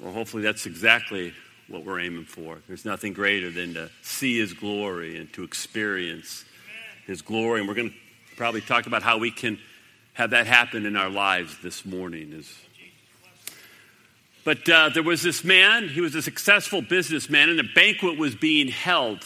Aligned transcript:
Well, 0.00 0.12
hopefully 0.12 0.42
that's 0.42 0.66
exactly 0.66 1.32
what 1.66 1.84
we're 1.84 2.00
aiming 2.00 2.24
for. 2.24 2.58
There's 2.66 2.84
nothing 2.84 3.12
greater 3.12 3.50
than 3.50 3.74
to 3.74 3.90
see 4.02 4.38
His 4.38 4.52
glory 4.52 5.16
and 5.16 5.32
to 5.32 5.42
experience 5.42 6.44
His 7.06 7.22
glory. 7.22 7.60
And 7.60 7.68
we're 7.68 7.74
going 7.74 7.90
to 7.90 7.96
probably 8.36 8.60
talk 8.60 8.86
about 8.86 9.02
how 9.02 9.18
we 9.18 9.30
can 9.30 9.58
have 10.14 10.30
that 10.30 10.46
happen 10.46 10.86
in 10.86 10.96
our 10.96 11.10
lives 11.10 11.58
this 11.62 11.84
morning. 11.84 12.32
Is 12.32 12.52
but 14.44 14.68
uh, 14.68 14.88
there 14.88 15.02
was 15.02 15.22
this 15.22 15.44
man, 15.44 15.88
he 15.88 16.00
was 16.00 16.14
a 16.14 16.22
successful 16.22 16.80
businessman, 16.80 17.50
and 17.50 17.60
a 17.60 17.64
banquet 17.74 18.16
was 18.16 18.34
being 18.34 18.68
held 18.68 19.24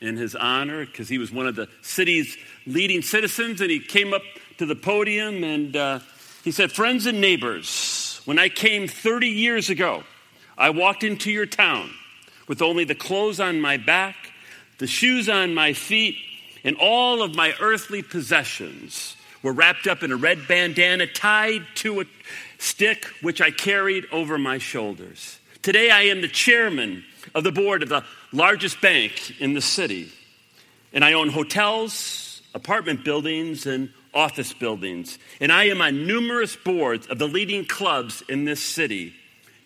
in 0.00 0.16
his 0.16 0.34
honor 0.34 0.84
because 0.84 1.08
he 1.08 1.18
was 1.18 1.30
one 1.30 1.46
of 1.46 1.54
the 1.54 1.68
city's 1.82 2.36
leading 2.66 3.02
citizens. 3.02 3.60
And 3.60 3.70
he 3.70 3.78
came 3.78 4.12
up 4.12 4.22
to 4.58 4.66
the 4.66 4.74
podium 4.74 5.44
and 5.44 5.76
uh, 5.76 6.00
he 6.42 6.50
said, 6.50 6.72
Friends 6.72 7.06
and 7.06 7.20
neighbors, 7.20 8.20
when 8.24 8.38
I 8.38 8.48
came 8.48 8.88
30 8.88 9.28
years 9.28 9.70
ago, 9.70 10.02
I 10.56 10.70
walked 10.70 11.04
into 11.04 11.30
your 11.30 11.46
town 11.46 11.90
with 12.46 12.62
only 12.62 12.84
the 12.84 12.94
clothes 12.94 13.40
on 13.40 13.60
my 13.60 13.76
back, 13.76 14.16
the 14.78 14.86
shoes 14.86 15.28
on 15.28 15.54
my 15.54 15.72
feet, 15.72 16.16
and 16.62 16.76
all 16.76 17.22
of 17.22 17.34
my 17.34 17.54
earthly 17.60 18.02
possessions 18.02 19.16
were 19.42 19.52
wrapped 19.52 19.86
up 19.86 20.02
in 20.02 20.10
a 20.10 20.16
red 20.16 20.48
bandana 20.48 21.06
tied 21.06 21.62
to 21.76 22.00
a 22.00 22.04
stick 22.58 23.04
which 23.20 23.40
I 23.40 23.50
carried 23.50 24.06
over 24.10 24.38
my 24.38 24.58
shoulders. 24.58 25.38
Today 25.60 25.90
I 25.90 26.02
am 26.02 26.22
the 26.22 26.28
chairman 26.28 27.04
of 27.34 27.44
the 27.44 27.52
board 27.52 27.82
of 27.82 27.88
the 27.88 28.04
largest 28.32 28.80
bank 28.80 29.40
in 29.40 29.54
the 29.54 29.60
city, 29.60 30.10
and 30.92 31.04
I 31.04 31.12
own 31.12 31.28
hotels, 31.28 32.42
apartment 32.54 33.04
buildings, 33.04 33.66
and 33.66 33.90
office 34.14 34.52
buildings. 34.52 35.18
And 35.40 35.50
I 35.52 35.64
am 35.64 35.82
on 35.82 36.06
numerous 36.06 36.56
boards 36.56 37.06
of 37.08 37.18
the 37.18 37.26
leading 37.28 37.64
clubs 37.64 38.22
in 38.28 38.44
this 38.44 38.62
city. 38.62 39.14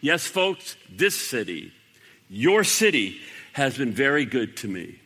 Yes, 0.01 0.27
folks, 0.27 0.77
this 0.91 1.15
city, 1.15 1.73
your 2.29 2.65
city, 2.65 3.21
has 3.53 3.77
been 3.77 3.93
very 3.93 4.25
good 4.25 4.57
to 4.59 4.69
me. 4.69 5.01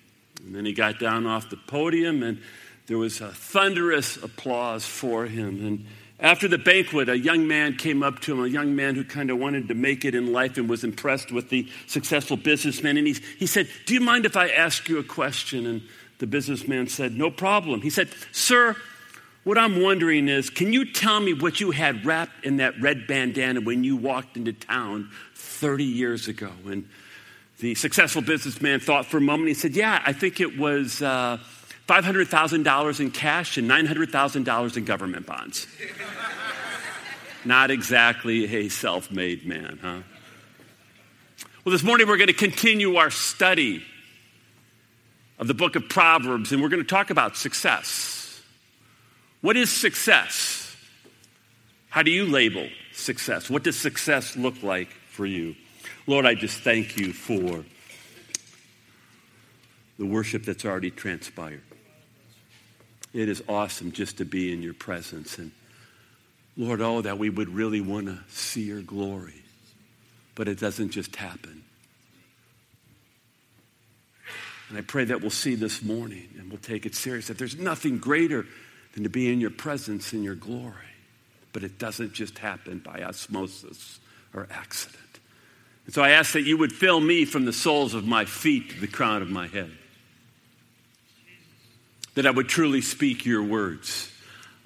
And 0.45 0.55
then 0.55 0.65
he 0.65 0.73
got 0.73 0.99
down 0.99 1.27
off 1.27 1.49
the 1.49 1.57
podium, 1.57 2.23
and 2.23 2.41
there 2.87 2.99
was 2.99 3.21
a 3.21 3.29
thunderous 3.29 4.17
applause 4.23 4.85
for 4.85 5.25
him. 5.25 5.65
And 5.65 5.87
after 6.21 6.49
the 6.49 6.59
banquet, 6.59 7.09
a 7.09 7.19
young 7.19 7.49
man 7.49 7.77
came 7.77 8.03
up 8.03 8.21
to 8.21 8.33
him, 8.33 8.45
a 8.45 8.49
young 8.49 8.77
man 8.77 8.95
who 8.95 9.05
kind 9.05 9.31
of 9.31 9.39
wanted 9.39 9.69
to 9.69 9.75
make 9.75 10.05
it 10.05 10.15
in 10.15 10.33
life 10.33 10.59
and 10.59 10.69
was 10.69 10.85
impressed 10.85 11.33
with 11.33 11.49
the 11.49 11.69
successful 11.87 12.37
businessman. 12.37 12.97
And 12.97 13.07
he, 13.07 13.17
he 13.39 13.47
said, 13.47 13.69
Do 13.87 13.95
you 13.95 14.01
mind 14.01 14.27
if 14.27 14.37
I 14.37 14.49
ask 14.49 14.89
you 14.89 14.99
a 14.99 15.05
question? 15.05 15.67
And 15.67 15.83
the 16.19 16.27
businessman 16.27 16.89
said, 16.89 17.17
No 17.17 17.31
problem. 17.31 17.81
He 17.81 17.91
said, 17.91 18.11
Sir, 18.31 18.77
what 19.45 19.59
I'm 19.59 19.83
wondering 19.83 20.29
is, 20.29 20.51
can 20.51 20.73
you 20.73 20.93
tell 20.93 21.19
me 21.19 21.33
what 21.33 21.61
you 21.61 21.73
had 21.73 22.07
wrapped 22.07 22.45
in 22.45 22.59
that 22.59 22.81
red 22.81 23.07
bandana 23.07 23.61
when 23.61 23.83
you 23.83 23.97
walked 23.97 24.37
into 24.37 24.53
town 24.53 25.11
30 25.35 25.85
years 25.85 26.29
ago? 26.29 26.53
And 26.67 26.89
the 27.59 27.75
successful 27.75 28.23
businessman 28.23 28.81
thought 28.81 29.07
for 29.07 29.17
a 29.17 29.21
moment. 29.21 29.49
He 29.49 29.55
said, 29.55 29.75
Yeah, 29.75 30.01
I 30.05 30.13
think 30.13 30.41
it 30.41 30.59
was 30.59 31.03
uh, 31.03 31.39
$500,000 31.89 33.01
in 33.01 33.11
cash 33.11 33.57
and 33.57 33.69
$900,000 33.69 34.77
in 34.77 34.85
government 34.85 35.27
bonds. 35.27 35.67
Not 37.45 37.73
exactly 37.73 38.55
a 38.55 38.69
self 38.69 39.11
made 39.11 39.45
man, 39.45 39.79
huh? 39.83 39.99
Well, 41.65 41.73
this 41.73 41.83
morning 41.83 42.07
we're 42.07 42.17
going 42.17 42.29
to 42.29 42.33
continue 42.33 42.97
our 42.97 43.11
study 43.11 43.85
of 45.39 45.49
the 45.49 45.55
book 45.55 45.75
of 45.75 45.89
Proverbs, 45.89 46.53
and 46.53 46.63
we're 46.63 46.69
going 46.69 46.83
to 46.83 46.89
talk 46.89 47.11
about 47.11 47.37
success. 47.37 48.22
What 49.43 49.57
is 49.57 49.71
success? 49.71 50.75
How 51.91 52.03
do 52.03 52.11
you 52.11 52.25
label 52.25 52.69
success? 52.95 53.51
What 53.51 53.65
does 53.65 53.79
success 53.79 54.37
look 54.37 54.63
like 54.63 54.89
for 55.11 55.27
you? 55.27 55.57
Lord, 56.07 56.25
I 56.25 56.35
just 56.35 56.61
thank 56.61 56.97
you 56.97 57.13
for 57.13 57.65
the 59.99 60.07
worship 60.07 60.45
that's 60.45 60.65
already 60.65 60.91
transpired. 60.91 61.63
It 63.13 63.29
is 63.29 63.43
awesome 63.49 63.93
just 63.93 64.19
to 64.19 64.25
be 64.25 64.53
in 64.53 64.63
your 64.63 64.75
presence. 64.75 65.37
And 65.39 65.51
Lord, 66.57 66.81
oh, 66.81 67.03
that 67.03 67.19
we 67.19 67.29
would 67.29 67.49
really 67.51 67.81
want 67.81 68.07
to 68.07 68.19
see 68.29 68.63
your 68.63 68.81
glory. 68.81 69.43
But 70.35 70.49
it 70.49 70.59
doesn't 70.59 70.91
just 70.91 71.17
happen. 71.17 71.65
And 74.69 74.79
I 74.79 74.81
pray 74.81 75.05
that 75.05 75.21
we'll 75.21 75.31
see 75.31 75.57
this 75.57 75.83
morning 75.83 76.29
and 76.39 76.49
we'll 76.49 76.61
take 76.61 76.87
it 76.87 76.95
serious 76.95 77.27
that 77.27 77.37
there's 77.37 77.59
nothing 77.59 77.99
greater 77.99 78.47
than 78.93 79.03
to 79.05 79.09
be 79.09 79.33
in 79.33 79.41
your 79.41 79.51
presence 79.51 80.13
in 80.13 80.23
your 80.23 80.35
glory. 80.35 80.75
But 81.53 81.65
it 81.65 81.79
doesn't 81.79 82.13
just 82.13 82.39
happen 82.39 82.79
by 82.79 83.03
osmosis 83.03 84.01
or 84.35 84.47
accident. 84.51 84.99
And 85.87 85.95
so 85.95 86.03
I 86.03 86.11
ask 86.11 86.33
that 86.33 86.43
you 86.43 86.57
would 86.59 86.73
fill 86.73 87.01
me 87.01 87.25
from 87.25 87.45
the 87.45 87.53
soles 87.53 87.95
of 87.95 88.07
my 88.07 88.25
feet 88.25 88.71
to 88.71 88.81
the 88.81 88.87
crown 88.87 89.23
of 89.23 89.31
my 89.31 89.49
head. 89.49 89.71
That 92.15 92.27
I 92.27 92.31
would 92.31 92.49
truly 92.49 92.81
speak 92.81 93.27
your 93.27 93.43
words. 93.43 94.11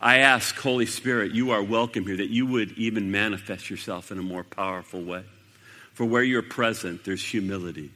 I 0.01 0.19
ask, 0.19 0.55
Holy 0.57 0.87
Spirit, 0.87 1.33
you 1.33 1.53
are 1.53 1.63
welcome 1.63 2.05
here, 2.05 2.19
that 2.19 2.29
you 2.29 2.47
would 2.47 2.73
even 2.73 3.11
manifest 3.11 3.71
yourself 3.71 4.13
in 4.13 4.19
a 4.19 4.23
more 4.23 4.45
powerful 4.45 5.03
way. 5.03 5.25
For 5.95 6.05
where 6.05 6.23
you're 6.23 6.43
present, 6.43 7.05
there's 7.05 7.25
humility, 7.25 7.91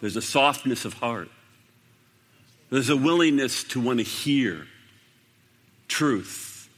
there's 0.00 0.16
a 0.16 0.22
softness 0.22 0.84
of 0.84 0.94
heart, 0.94 1.28
there's 2.70 2.88
a 2.88 2.96
willingness 2.96 3.64
to 3.64 3.80
want 3.80 3.98
to 3.98 4.04
hear 4.04 4.66
truth 5.88 6.68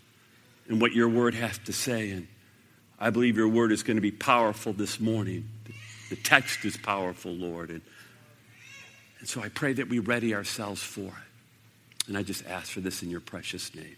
and 0.68 0.80
what 0.80 0.92
your 0.92 1.08
word 1.08 1.34
has 1.34 1.58
to 1.58 1.72
say. 1.72 2.10
And 2.10 2.26
I 2.98 3.10
believe 3.10 3.36
your 3.36 3.48
word 3.48 3.72
is 3.72 3.82
going 3.82 3.96
to 3.96 4.02
be 4.02 4.10
powerful 4.10 4.72
this 4.72 4.98
morning. 4.98 5.48
The 6.08 6.16
text 6.16 6.64
is 6.64 6.76
powerful, 6.76 7.32
Lord. 7.32 7.70
And, 7.70 7.82
and 9.20 9.28
so 9.28 9.42
I 9.42 9.48
pray 9.48 9.74
that 9.74 9.88
we 9.88 9.98
ready 9.98 10.34
ourselves 10.34 10.82
for 10.82 11.08
it. 11.08 12.08
And 12.08 12.16
I 12.16 12.22
just 12.22 12.46
ask 12.46 12.72
for 12.72 12.80
this 12.80 13.02
in 13.02 13.10
your 13.10 13.20
precious 13.20 13.74
name. 13.74 13.96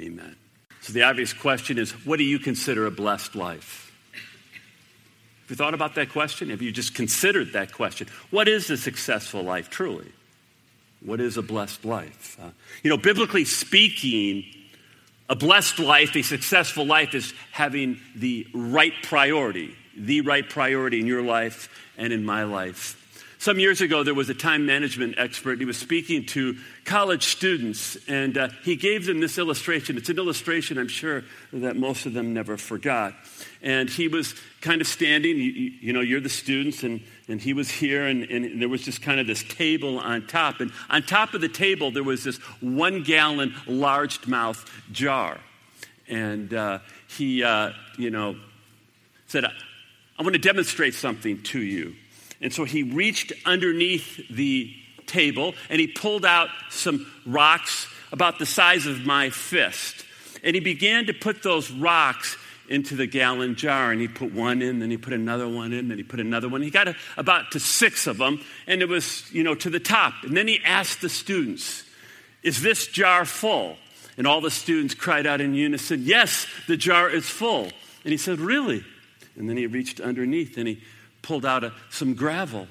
Amen. 0.00 0.36
So 0.80 0.92
the 0.92 1.02
obvious 1.02 1.32
question 1.32 1.78
is 1.78 1.92
what 2.04 2.16
do 2.16 2.24
you 2.24 2.38
consider 2.38 2.86
a 2.86 2.90
blessed 2.90 3.34
life? 3.34 3.92
Have 5.42 5.50
you 5.50 5.56
thought 5.56 5.74
about 5.74 5.94
that 5.96 6.10
question? 6.10 6.48
Have 6.48 6.62
you 6.62 6.72
just 6.72 6.94
considered 6.94 7.52
that 7.52 7.72
question? 7.72 8.08
What 8.30 8.48
is 8.48 8.70
a 8.70 8.78
successful 8.78 9.42
life 9.42 9.68
truly? 9.68 10.10
What 11.04 11.20
is 11.20 11.36
a 11.36 11.42
blessed 11.42 11.84
life? 11.84 12.38
Uh, 12.40 12.50
you 12.82 12.88
know, 12.88 12.96
biblically 12.96 13.44
speaking, 13.44 14.44
a 15.28 15.36
blessed 15.36 15.78
life, 15.78 16.16
a 16.16 16.22
successful 16.22 16.86
life, 16.86 17.14
is 17.14 17.34
having 17.52 18.00
the 18.16 18.46
right 18.54 18.94
priority, 19.02 19.74
the 19.96 20.22
right 20.22 20.48
priority 20.48 21.00
in 21.00 21.06
your 21.06 21.22
life 21.22 21.68
and 21.98 22.12
in 22.12 22.24
my 22.24 22.44
life. 22.44 23.00
Some 23.44 23.58
years 23.58 23.82
ago, 23.82 24.02
there 24.02 24.14
was 24.14 24.30
a 24.30 24.34
time 24.34 24.64
management 24.64 25.16
expert. 25.18 25.58
He 25.58 25.66
was 25.66 25.76
speaking 25.76 26.24
to 26.28 26.56
college 26.86 27.24
students, 27.24 27.98
and 28.08 28.38
uh, 28.38 28.48
he 28.62 28.74
gave 28.74 29.04
them 29.04 29.20
this 29.20 29.36
illustration. 29.36 29.98
It's 29.98 30.08
an 30.08 30.16
illustration 30.16 30.78
I'm 30.78 30.88
sure 30.88 31.24
that 31.52 31.76
most 31.76 32.06
of 32.06 32.14
them 32.14 32.32
never 32.32 32.56
forgot. 32.56 33.12
And 33.60 33.90
he 33.90 34.08
was 34.08 34.34
kind 34.62 34.80
of 34.80 34.86
standing, 34.86 35.36
you, 35.36 35.72
you 35.78 35.92
know, 35.92 36.00
you're 36.00 36.22
the 36.22 36.30
students, 36.30 36.84
and, 36.84 37.02
and 37.28 37.38
he 37.38 37.52
was 37.52 37.70
here, 37.70 38.06
and, 38.06 38.22
and 38.30 38.62
there 38.62 38.68
was 38.70 38.80
just 38.80 39.02
kind 39.02 39.20
of 39.20 39.26
this 39.26 39.42
table 39.42 39.98
on 39.98 40.26
top. 40.26 40.60
And 40.60 40.72
on 40.88 41.02
top 41.02 41.34
of 41.34 41.42
the 41.42 41.50
table, 41.50 41.90
there 41.90 42.02
was 42.02 42.24
this 42.24 42.38
one 42.62 43.02
gallon 43.02 43.54
large 43.66 44.26
mouth 44.26 44.64
jar. 44.90 45.38
And 46.08 46.54
uh, 46.54 46.78
he, 47.08 47.44
uh, 47.44 47.72
you 47.98 48.08
know, 48.08 48.36
said, 49.26 49.44
I 49.44 50.22
want 50.22 50.32
to 50.32 50.40
demonstrate 50.40 50.94
something 50.94 51.42
to 51.42 51.60
you. 51.60 51.94
And 52.40 52.52
so 52.52 52.64
he 52.64 52.82
reached 52.82 53.32
underneath 53.44 54.28
the 54.28 54.74
table 55.06 55.54
and 55.68 55.80
he 55.80 55.86
pulled 55.86 56.24
out 56.24 56.48
some 56.70 57.06
rocks 57.26 57.88
about 58.12 58.38
the 58.38 58.46
size 58.46 58.86
of 58.86 59.04
my 59.04 59.30
fist. 59.30 60.04
And 60.42 60.54
he 60.54 60.60
began 60.60 61.06
to 61.06 61.14
put 61.14 61.42
those 61.42 61.70
rocks 61.70 62.36
into 62.68 62.96
the 62.96 63.06
gallon 63.06 63.54
jar. 63.56 63.92
And 63.92 64.00
he 64.00 64.08
put 64.08 64.32
one 64.32 64.62
in 64.62 64.78
then 64.78 64.90
he 64.90 64.96
put 64.96 65.12
another 65.12 65.48
one 65.48 65.72
in 65.72 65.88
then 65.88 65.98
he 65.98 66.04
put 66.04 66.20
another 66.20 66.48
one. 66.48 66.62
He 66.62 66.70
got 66.70 66.88
a, 66.88 66.96
about 67.16 67.52
to 67.52 67.60
six 67.60 68.06
of 68.06 68.18
them 68.18 68.40
and 68.66 68.82
it 68.82 68.88
was 68.88 69.30
you 69.32 69.42
know 69.42 69.54
to 69.54 69.70
the 69.70 69.80
top. 69.80 70.14
And 70.22 70.36
then 70.36 70.48
he 70.48 70.60
asked 70.64 71.00
the 71.00 71.08
students 71.08 71.84
is 72.42 72.60
this 72.60 72.86
jar 72.86 73.24
full? 73.24 73.76
And 74.16 74.26
all 74.28 74.40
the 74.40 74.50
students 74.50 74.94
cried 74.94 75.26
out 75.26 75.40
in 75.40 75.54
unison 75.54 76.02
yes 76.04 76.46
the 76.66 76.76
jar 76.76 77.08
is 77.08 77.28
full. 77.28 77.70
And 78.04 78.12
he 78.12 78.16
said 78.16 78.38
really? 78.38 78.84
And 79.36 79.48
then 79.48 79.56
he 79.56 79.66
reached 79.66 80.00
underneath 80.00 80.56
and 80.56 80.68
he 80.68 80.82
pulled 81.24 81.44
out 81.44 81.64
a, 81.64 81.72
some 81.90 82.14
gravel 82.14 82.68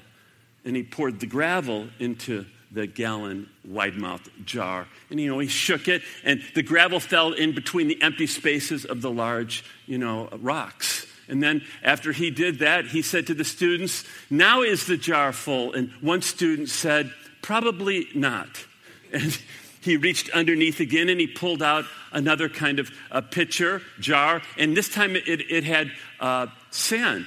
and 0.64 0.74
he 0.74 0.82
poured 0.82 1.20
the 1.20 1.26
gravel 1.26 1.88
into 1.98 2.46
the 2.72 2.86
gallon 2.86 3.48
wide 3.64 3.96
mouth 3.96 4.28
jar. 4.44 4.86
And, 5.10 5.20
you 5.20 5.28
know, 5.30 5.38
he 5.38 5.46
shook 5.46 5.86
it, 5.86 6.02
and 6.24 6.42
the 6.54 6.62
gravel 6.62 6.98
fell 6.98 7.32
in 7.32 7.54
between 7.54 7.86
the 7.86 8.00
empty 8.02 8.26
spaces 8.26 8.84
of 8.84 9.00
the 9.00 9.10
large, 9.10 9.64
you 9.86 9.98
know, 9.98 10.28
rocks. 10.40 11.06
And 11.28 11.42
then 11.42 11.62
after 11.82 12.12
he 12.12 12.30
did 12.30 12.58
that, 12.58 12.86
he 12.86 13.00
said 13.00 13.26
to 13.28 13.34
the 13.34 13.44
students, 13.44 14.04
Now 14.28 14.62
is 14.62 14.86
the 14.86 14.96
jar 14.96 15.32
full? 15.32 15.72
And 15.72 15.90
one 16.00 16.22
student 16.22 16.68
said, 16.68 17.12
Probably 17.42 18.08
not. 18.14 18.48
And 19.12 19.38
he 19.80 19.96
reached 19.96 20.28
underneath 20.30 20.80
again 20.80 21.08
and 21.08 21.20
he 21.20 21.28
pulled 21.28 21.62
out 21.62 21.84
another 22.10 22.48
kind 22.48 22.80
of 22.80 22.90
a 23.12 23.22
pitcher, 23.22 23.80
jar. 24.00 24.42
And 24.58 24.76
this 24.76 24.88
time 24.88 25.14
it, 25.14 25.28
it 25.28 25.62
had 25.62 25.92
uh, 26.18 26.48
sand. 26.70 27.26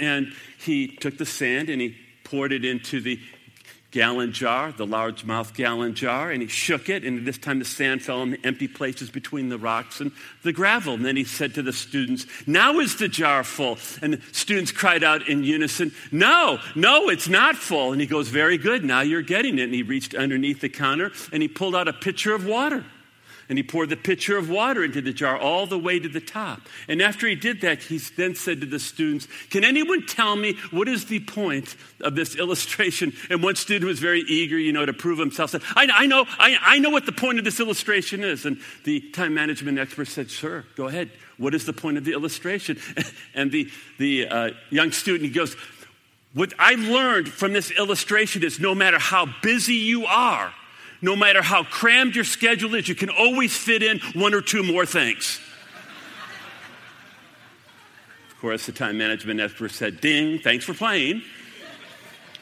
And 0.00 0.32
he 0.58 0.88
took 0.88 1.18
the 1.18 1.26
sand 1.26 1.68
and 1.68 1.80
he 1.80 1.96
poured 2.24 2.52
it 2.52 2.64
into 2.64 3.00
the 3.00 3.20
gallon 3.90 4.32
jar, 4.32 4.72
the 4.72 4.86
largemouth 4.86 5.52
gallon 5.54 5.94
jar, 5.94 6.30
and 6.30 6.42
he 6.42 6.48
shook 6.48 6.88
it, 6.88 7.04
and 7.04 7.26
this 7.26 7.38
time 7.38 7.58
the 7.58 7.64
sand 7.64 8.02
fell 8.02 8.22
in 8.22 8.30
the 8.30 8.46
empty 8.46 8.68
places 8.68 9.10
between 9.10 9.48
the 9.48 9.58
rocks 9.58 10.00
and 10.00 10.12
the 10.42 10.52
gravel. 10.52 10.94
And 10.94 11.04
then 11.04 11.16
he 11.16 11.24
said 11.24 11.54
to 11.54 11.62
the 11.62 11.72
students, 11.72 12.26
Now 12.46 12.78
is 12.78 12.96
the 12.96 13.08
jar 13.08 13.42
full? 13.42 13.78
And 14.00 14.14
the 14.14 14.20
students 14.32 14.70
cried 14.70 15.02
out 15.02 15.28
in 15.28 15.42
unison, 15.42 15.92
No, 16.12 16.58
no, 16.76 17.08
it's 17.08 17.28
not 17.28 17.56
full. 17.56 17.92
And 17.92 18.00
he 18.00 18.06
goes, 18.06 18.28
Very 18.28 18.58
good, 18.58 18.84
now 18.84 19.00
you're 19.00 19.22
getting 19.22 19.58
it. 19.58 19.64
And 19.64 19.74
he 19.74 19.82
reached 19.82 20.14
underneath 20.14 20.60
the 20.60 20.68
counter 20.68 21.10
and 21.32 21.42
he 21.42 21.48
pulled 21.48 21.74
out 21.74 21.88
a 21.88 21.92
pitcher 21.92 22.34
of 22.34 22.46
water 22.46 22.84
and 23.50 23.58
he 23.58 23.64
poured 23.64 23.90
the 23.90 23.96
pitcher 23.96 24.38
of 24.38 24.48
water 24.48 24.84
into 24.84 25.02
the 25.02 25.12
jar 25.12 25.36
all 25.36 25.66
the 25.66 25.76
way 25.76 25.98
to 25.98 26.08
the 26.08 26.20
top. 26.20 26.60
And 26.86 27.02
after 27.02 27.26
he 27.26 27.34
did 27.34 27.60
that, 27.62 27.82
he 27.82 27.98
then 27.98 28.36
said 28.36 28.60
to 28.60 28.66
the 28.66 28.78
students, 28.78 29.26
Can 29.50 29.64
anyone 29.64 30.06
tell 30.06 30.36
me 30.36 30.54
what 30.70 30.86
is 30.86 31.06
the 31.06 31.18
point 31.18 31.74
of 32.00 32.14
this 32.14 32.36
illustration? 32.36 33.12
And 33.28 33.42
one 33.42 33.56
student 33.56 33.88
was 33.88 33.98
very 33.98 34.20
eager, 34.20 34.56
you 34.56 34.72
know, 34.72 34.86
to 34.86 34.92
prove 34.92 35.18
himself, 35.18 35.50
said, 35.50 35.62
I, 35.74 35.88
I 35.92 36.06
know, 36.06 36.26
I, 36.38 36.58
I 36.62 36.78
know 36.78 36.90
what 36.90 37.06
the 37.06 37.12
point 37.12 37.40
of 37.40 37.44
this 37.44 37.58
illustration 37.58 38.22
is. 38.22 38.46
And 38.46 38.60
the 38.84 39.00
time 39.10 39.34
management 39.34 39.80
expert 39.80 40.06
said, 40.06 40.30
Sure, 40.30 40.64
go 40.76 40.86
ahead. 40.86 41.10
What 41.36 41.52
is 41.52 41.66
the 41.66 41.72
point 41.72 41.98
of 41.98 42.04
the 42.04 42.12
illustration? 42.12 42.78
And 43.34 43.50
the, 43.50 43.68
the 43.98 44.28
uh, 44.28 44.50
young 44.70 44.92
student, 44.92 45.24
he 45.24 45.30
goes, 45.30 45.56
What 46.34 46.52
I 46.56 46.74
learned 46.76 47.28
from 47.28 47.52
this 47.52 47.72
illustration 47.72 48.44
is 48.44 48.60
no 48.60 48.76
matter 48.76 48.98
how 49.00 49.26
busy 49.42 49.74
you 49.74 50.06
are, 50.06 50.54
no 51.02 51.16
matter 51.16 51.42
how 51.42 51.64
crammed 51.64 52.14
your 52.14 52.24
schedule 52.24 52.74
is, 52.74 52.88
you 52.88 52.94
can 52.94 53.10
always 53.10 53.56
fit 53.56 53.82
in 53.82 54.00
one 54.14 54.34
or 54.34 54.40
two 54.40 54.62
more 54.62 54.84
things. 54.84 55.40
of 58.30 58.40
course, 58.40 58.66
the 58.66 58.72
time 58.72 58.98
management 58.98 59.40
expert 59.40 59.70
said, 59.70 60.00
Ding, 60.00 60.38
thanks 60.38 60.64
for 60.64 60.74
playing. 60.74 61.22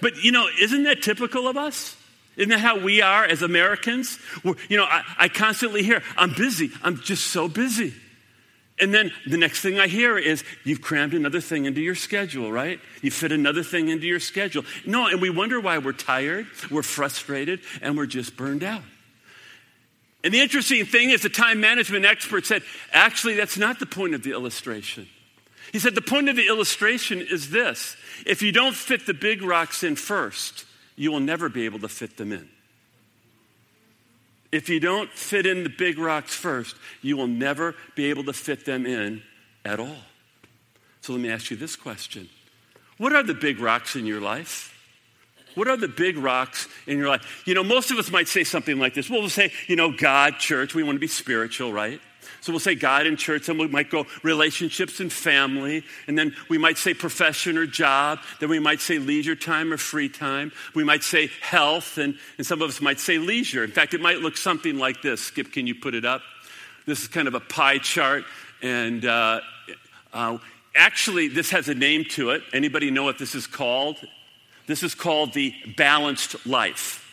But, 0.00 0.22
you 0.22 0.32
know, 0.32 0.48
isn't 0.60 0.84
that 0.84 1.02
typical 1.02 1.48
of 1.48 1.56
us? 1.56 1.96
Isn't 2.36 2.50
that 2.50 2.60
how 2.60 2.78
we 2.78 3.02
are 3.02 3.24
as 3.24 3.42
Americans? 3.42 4.18
We're, 4.44 4.54
you 4.68 4.76
know, 4.76 4.84
I, 4.84 5.02
I 5.18 5.28
constantly 5.28 5.82
hear, 5.82 6.02
I'm 6.16 6.32
busy. 6.34 6.70
I'm 6.82 6.98
just 6.98 7.28
so 7.28 7.48
busy. 7.48 7.94
And 8.80 8.94
then 8.94 9.10
the 9.26 9.36
next 9.36 9.60
thing 9.60 9.78
I 9.78 9.88
hear 9.88 10.16
is 10.16 10.44
you've 10.64 10.80
crammed 10.80 11.14
another 11.14 11.40
thing 11.40 11.64
into 11.64 11.80
your 11.80 11.94
schedule, 11.94 12.52
right? 12.52 12.80
You 13.02 13.10
fit 13.10 13.32
another 13.32 13.62
thing 13.62 13.88
into 13.88 14.06
your 14.06 14.20
schedule. 14.20 14.64
No, 14.86 15.06
and 15.06 15.20
we 15.20 15.30
wonder 15.30 15.60
why 15.60 15.78
we're 15.78 15.92
tired, 15.92 16.46
we're 16.70 16.82
frustrated, 16.82 17.60
and 17.82 17.96
we're 17.96 18.06
just 18.06 18.36
burned 18.36 18.62
out. 18.62 18.82
And 20.24 20.34
the 20.34 20.40
interesting 20.40 20.84
thing 20.84 21.10
is, 21.10 21.22
the 21.22 21.28
time 21.28 21.60
management 21.60 22.04
expert 22.04 22.44
said, 22.44 22.62
actually, 22.92 23.34
that's 23.34 23.56
not 23.56 23.78
the 23.78 23.86
point 23.86 24.14
of 24.14 24.22
the 24.22 24.32
illustration. 24.32 25.08
He 25.72 25.78
said, 25.78 25.94
the 25.94 26.02
point 26.02 26.28
of 26.28 26.36
the 26.36 26.46
illustration 26.46 27.20
is 27.20 27.50
this 27.50 27.96
if 28.26 28.42
you 28.42 28.52
don't 28.52 28.74
fit 28.74 29.06
the 29.06 29.14
big 29.14 29.42
rocks 29.42 29.82
in 29.82 29.96
first, 29.96 30.64
you 30.96 31.12
will 31.12 31.20
never 31.20 31.48
be 31.48 31.64
able 31.64 31.78
to 31.80 31.88
fit 31.88 32.16
them 32.16 32.32
in. 32.32 32.48
If 34.50 34.68
you 34.68 34.80
don't 34.80 35.10
fit 35.10 35.46
in 35.46 35.62
the 35.62 35.70
big 35.70 35.98
rocks 35.98 36.34
first, 36.34 36.76
you 37.02 37.16
will 37.16 37.26
never 37.26 37.74
be 37.94 38.06
able 38.06 38.24
to 38.24 38.32
fit 38.32 38.64
them 38.64 38.86
in 38.86 39.22
at 39.64 39.78
all. 39.78 39.96
So 41.00 41.12
let 41.12 41.22
me 41.22 41.30
ask 41.30 41.50
you 41.50 41.56
this 41.56 41.76
question 41.76 42.28
What 42.96 43.12
are 43.12 43.22
the 43.22 43.34
big 43.34 43.60
rocks 43.60 43.96
in 43.96 44.06
your 44.06 44.20
life? 44.20 44.74
What 45.54 45.66
are 45.66 45.76
the 45.76 45.88
big 45.88 46.16
rocks 46.16 46.68
in 46.86 46.98
your 46.98 47.08
life? 47.08 47.42
You 47.44 47.54
know, 47.54 47.64
most 47.64 47.90
of 47.90 47.98
us 47.98 48.10
might 48.10 48.28
say 48.28 48.44
something 48.44 48.78
like 48.78 48.94
this. 48.94 49.10
We'll 49.10 49.28
say, 49.28 49.52
you 49.66 49.74
know, 49.74 49.90
God, 49.90 50.38
church, 50.38 50.74
we 50.74 50.84
want 50.84 50.96
to 50.96 51.00
be 51.00 51.08
spiritual, 51.08 51.72
right? 51.72 52.00
So 52.40 52.52
we'll 52.52 52.60
say 52.60 52.74
God 52.74 53.06
and 53.06 53.18
church, 53.18 53.46
then 53.46 53.58
we 53.58 53.66
might 53.66 53.90
go 53.90 54.06
relationships 54.22 55.00
and 55.00 55.12
family, 55.12 55.84
and 56.06 56.16
then 56.16 56.34
we 56.48 56.58
might 56.58 56.78
say 56.78 56.94
profession 56.94 57.58
or 57.58 57.66
job, 57.66 58.20
then 58.40 58.48
we 58.48 58.58
might 58.58 58.80
say 58.80 58.98
leisure 58.98 59.36
time 59.36 59.72
or 59.72 59.76
free 59.76 60.08
time. 60.08 60.52
We 60.74 60.84
might 60.84 61.02
say 61.02 61.30
health, 61.40 61.98
and, 61.98 62.16
and 62.38 62.46
some 62.46 62.62
of 62.62 62.68
us 62.68 62.80
might 62.80 63.00
say 63.00 63.18
leisure. 63.18 63.64
In 63.64 63.70
fact, 63.70 63.94
it 63.94 64.00
might 64.00 64.18
look 64.18 64.36
something 64.36 64.78
like 64.78 65.02
this. 65.02 65.20
Skip, 65.20 65.52
can 65.52 65.66
you 65.66 65.74
put 65.74 65.94
it 65.94 66.04
up? 66.04 66.22
This 66.86 67.02
is 67.02 67.08
kind 67.08 67.28
of 67.28 67.34
a 67.34 67.40
pie 67.40 67.78
chart, 67.78 68.24
and 68.62 69.04
uh, 69.04 69.40
uh, 70.12 70.38
actually, 70.74 71.28
this 71.28 71.50
has 71.50 71.68
a 71.68 71.74
name 71.74 72.04
to 72.10 72.30
it. 72.30 72.42
Anybody 72.52 72.90
know 72.90 73.02
what 73.02 73.18
this 73.18 73.34
is 73.34 73.46
called? 73.46 73.96
This 74.66 74.82
is 74.82 74.94
called 74.94 75.32
the 75.32 75.54
balanced 75.76 76.46
life, 76.46 77.10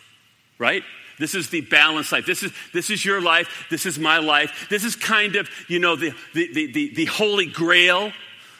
right? 0.60 0.84
This 1.18 1.36
is 1.36 1.50
the 1.50 1.62
balanced 1.62 2.12
life. 2.12 2.26
This 2.26 2.44
is, 2.44 2.52
this 2.74 2.90
is 2.90 3.06
your 3.06 3.22
life. 3.22 3.68
This 3.70 3.86
is 3.86 3.98
my 3.98 4.18
life. 4.18 4.68
This 4.70 4.84
is 4.84 4.96
kind 4.96 5.36
of, 5.36 5.50
you 5.68 5.80
know, 5.80 5.96
the, 5.96 6.14
the, 6.34 6.72
the, 6.72 6.94
the, 6.94 7.06
holy 7.06 7.46
grail 7.46 8.12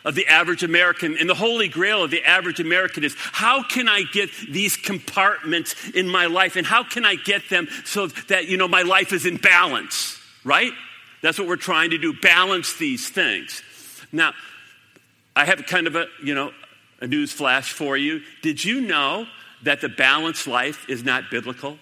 of 0.06 0.16
the 0.16 0.26
average 0.28 0.64
American. 0.64 1.18
And 1.18 1.30
the 1.30 1.36
holy 1.36 1.68
grail 1.68 2.04
of 2.04 2.12
the 2.12 2.24
average 2.24 2.60
American 2.60 3.04
is 3.04 3.14
how 3.18 3.64
can 3.64 3.90
I 3.90 4.04
get 4.14 4.30
these 4.50 4.78
compartments 4.78 5.76
in 5.90 6.08
my 6.08 6.28
life 6.28 6.56
and 6.56 6.66
how 6.66 6.84
can 6.84 7.04
I 7.04 7.16
get 7.16 7.50
them 7.50 7.68
so 7.84 8.08
that, 8.08 8.48
you 8.48 8.56
know, 8.56 8.68
my 8.68 8.84
life 8.84 9.12
is 9.12 9.26
in 9.26 9.38
balance, 9.38 10.18
right? 10.44 10.72
That's 11.22 11.38
what 11.38 11.48
we're 11.48 11.56
trying 11.58 11.90
to 11.90 11.98
do, 11.98 12.14
balance 12.14 12.78
these 12.78 13.10
things. 13.10 13.62
Now, 14.12 14.34
I 15.36 15.44
have 15.44 15.66
kind 15.66 15.88
of 15.88 15.96
a, 15.96 16.06
you 16.24 16.34
know, 16.34 16.54
a 17.02 17.08
news 17.08 17.34
flash 17.34 17.74
for 17.74 17.98
you. 17.98 18.22
Did 18.42 18.64
you 18.64 18.80
know 18.80 19.28
that 19.64 19.82
the 19.82 19.90
balanced 19.90 20.48
life 20.48 20.88
is 20.88 21.04
not 21.04 21.30
biblical? 21.30 21.80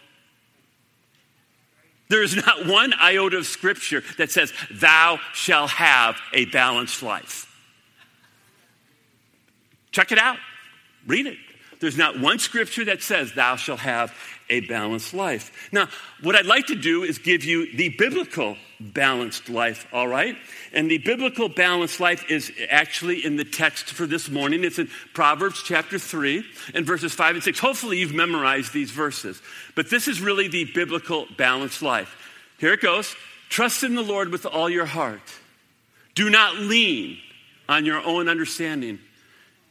There 2.14 2.22
is 2.22 2.36
not 2.36 2.68
one 2.68 2.94
iota 3.02 3.38
of 3.38 3.48
scripture 3.48 4.04
that 4.20 4.30
says, 4.30 4.54
Thou 4.70 5.18
shall 5.34 5.68
have 5.68 6.22
a 6.32 6.46
balanced 6.46 7.02
life. 7.02 7.52
Check 9.90 10.12
it 10.12 10.20
out, 10.20 10.38
read 11.08 11.26
it. 11.26 11.40
There's 11.80 11.98
not 11.98 12.20
one 12.20 12.38
scripture 12.38 12.86
that 12.86 13.02
says, 13.02 13.34
Thou 13.34 13.56
shall 13.56 13.78
have 13.78 14.14
a 14.48 14.60
balanced 14.60 15.16
life. 15.16 15.70
Now, 15.72 15.90
what 16.22 16.36
I'd 16.36 16.46
like 16.46 16.68
to 16.68 16.76
do 16.76 17.02
is 17.02 17.18
give 17.18 17.44
you 17.44 17.76
the 17.76 17.90
biblical 17.90 18.58
balanced 18.84 19.50
life, 19.50 19.88
all 19.94 20.08
right? 20.08 20.36
And 20.74 20.92
the 20.92 20.98
biblical 20.98 21.48
balanced 21.48 22.00
life 22.00 22.30
is 22.30 22.52
actually 22.70 23.24
in 23.26 23.38
the 23.38 23.46
text 23.46 23.86
for 23.86 24.06
this 24.06 24.30
morning. 24.30 24.64
It's 24.64 24.80
in 24.80 24.90
Proverbs 25.14 25.64
chapter 25.64 25.98
3 25.98 26.44
and 26.74 26.86
verses 26.86 27.14
5 27.14 27.36
and 27.36 27.44
6. 27.44 27.60
Hopefully, 27.60 28.00
you've 28.00 28.14
memorized 28.14 28.74
these 28.74 28.92
verses. 28.92 29.42
But 29.76 29.90
this 29.90 30.08
is 30.08 30.22
really 30.22 30.48
the 30.48 30.66
biblical 30.66 31.28
balanced 31.38 31.82
life. 31.82 32.16
Here 32.60 32.74
it 32.74 32.82
goes 32.82 33.16
Trust 33.50 33.84
in 33.84 33.96
the 33.96 34.02
Lord 34.02 34.30
with 34.30 34.46
all 34.46 34.70
your 34.70 34.86
heart. 34.86 35.22
Do 36.16 36.30
not 36.30 36.56
lean 36.56 37.20
on 37.70 37.86
your 37.86 38.02
own 38.02 38.28
understanding. 38.28 39.00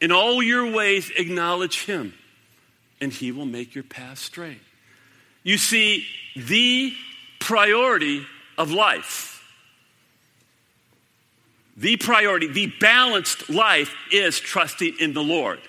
In 0.00 0.12
all 0.12 0.43
your 0.43 0.70
ways, 0.70 1.11
acknowledge 1.17 1.84
Him, 1.84 2.15
and 3.01 3.13
He 3.13 3.32
will 3.32 3.46
make 3.46 3.75
your 3.75 3.84
path 3.84 4.19
straight. 4.19 4.60
You 5.43 5.58
see, 5.58 6.06
the 6.36 6.94
priority 7.41 8.25
of 8.59 8.73
life. 8.73 9.32
The 11.77 11.97
priority, 11.97 12.49
the 12.49 12.73
balanced 12.81 13.49
life 13.49 13.94
is 14.11 14.39
trusting 14.39 14.97
in 15.01 15.15
the 15.15 15.23
Lord. 15.23 15.61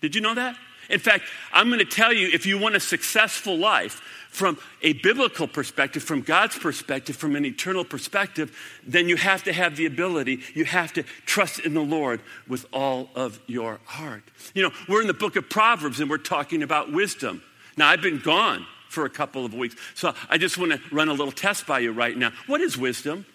Did 0.00 0.14
you 0.14 0.20
know 0.20 0.34
that? 0.34 0.56
In 0.90 1.00
fact, 1.00 1.24
I'm 1.52 1.68
going 1.68 1.80
to 1.80 1.84
tell 1.84 2.12
you 2.12 2.28
if 2.32 2.46
you 2.46 2.58
want 2.58 2.76
a 2.76 2.80
successful 2.80 3.56
life 3.56 4.00
from 4.30 4.58
a 4.82 4.92
biblical 4.94 5.48
perspective, 5.48 6.02
from 6.02 6.20
God's 6.20 6.58
perspective, 6.58 7.16
from 7.16 7.34
an 7.34 7.44
eternal 7.44 7.84
perspective, 7.84 8.56
then 8.86 9.08
you 9.08 9.16
have 9.16 9.42
to 9.44 9.52
have 9.52 9.76
the 9.76 9.86
ability, 9.86 10.40
you 10.54 10.64
have 10.64 10.92
to 10.94 11.02
trust 11.26 11.60
in 11.60 11.74
the 11.74 11.82
Lord 11.82 12.20
with 12.46 12.66
all 12.72 13.10
of 13.14 13.40
your 13.46 13.80
heart. 13.84 14.22
You 14.54 14.62
know, 14.62 14.70
we're 14.88 15.00
in 15.00 15.06
the 15.06 15.14
book 15.14 15.36
of 15.36 15.48
Proverbs 15.48 15.98
and 15.98 16.08
we're 16.08 16.18
talking 16.18 16.62
about 16.62 16.92
wisdom. 16.92 17.42
Now, 17.76 17.88
I've 17.88 18.02
been 18.02 18.20
gone 18.20 18.66
for 18.88 19.04
a 19.04 19.10
couple 19.10 19.44
of 19.44 19.54
weeks. 19.54 19.76
So 19.94 20.14
I 20.28 20.38
just 20.38 20.58
want 20.58 20.72
to 20.72 20.80
run 20.90 21.08
a 21.08 21.12
little 21.12 21.32
test 21.32 21.66
by 21.66 21.80
you 21.80 21.92
right 21.92 22.16
now. 22.16 22.32
What 22.46 22.60
is 22.60 22.76
wisdom? 22.76 23.26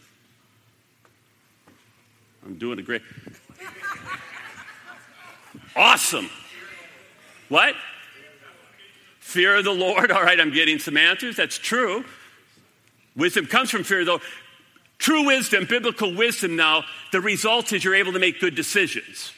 I'm 2.45 2.55
doing 2.55 2.79
a 2.79 2.81
great. 2.81 3.01
Awesome. 5.75 6.29
What? 7.49 7.75
Fear 9.19 9.57
of 9.57 9.63
the 9.63 9.71
Lord. 9.71 10.11
All 10.11 10.23
right, 10.23 10.39
I'm 10.39 10.51
getting 10.51 10.79
some 10.79 10.97
answers. 10.97 11.37
That's 11.37 11.57
true. 11.57 12.03
Wisdom 13.15 13.45
comes 13.45 13.69
from 13.69 13.83
fear 13.83 14.03
though. 14.05 14.21
True 14.97 15.25
wisdom, 15.25 15.65
biblical 15.65 16.15
wisdom 16.15 16.55
now, 16.55 16.85
the 17.11 17.19
result 17.19 17.73
is 17.73 17.83
you're 17.83 17.95
able 17.95 18.13
to 18.13 18.19
make 18.19 18.39
good 18.39 18.55
decisions. 18.55 19.33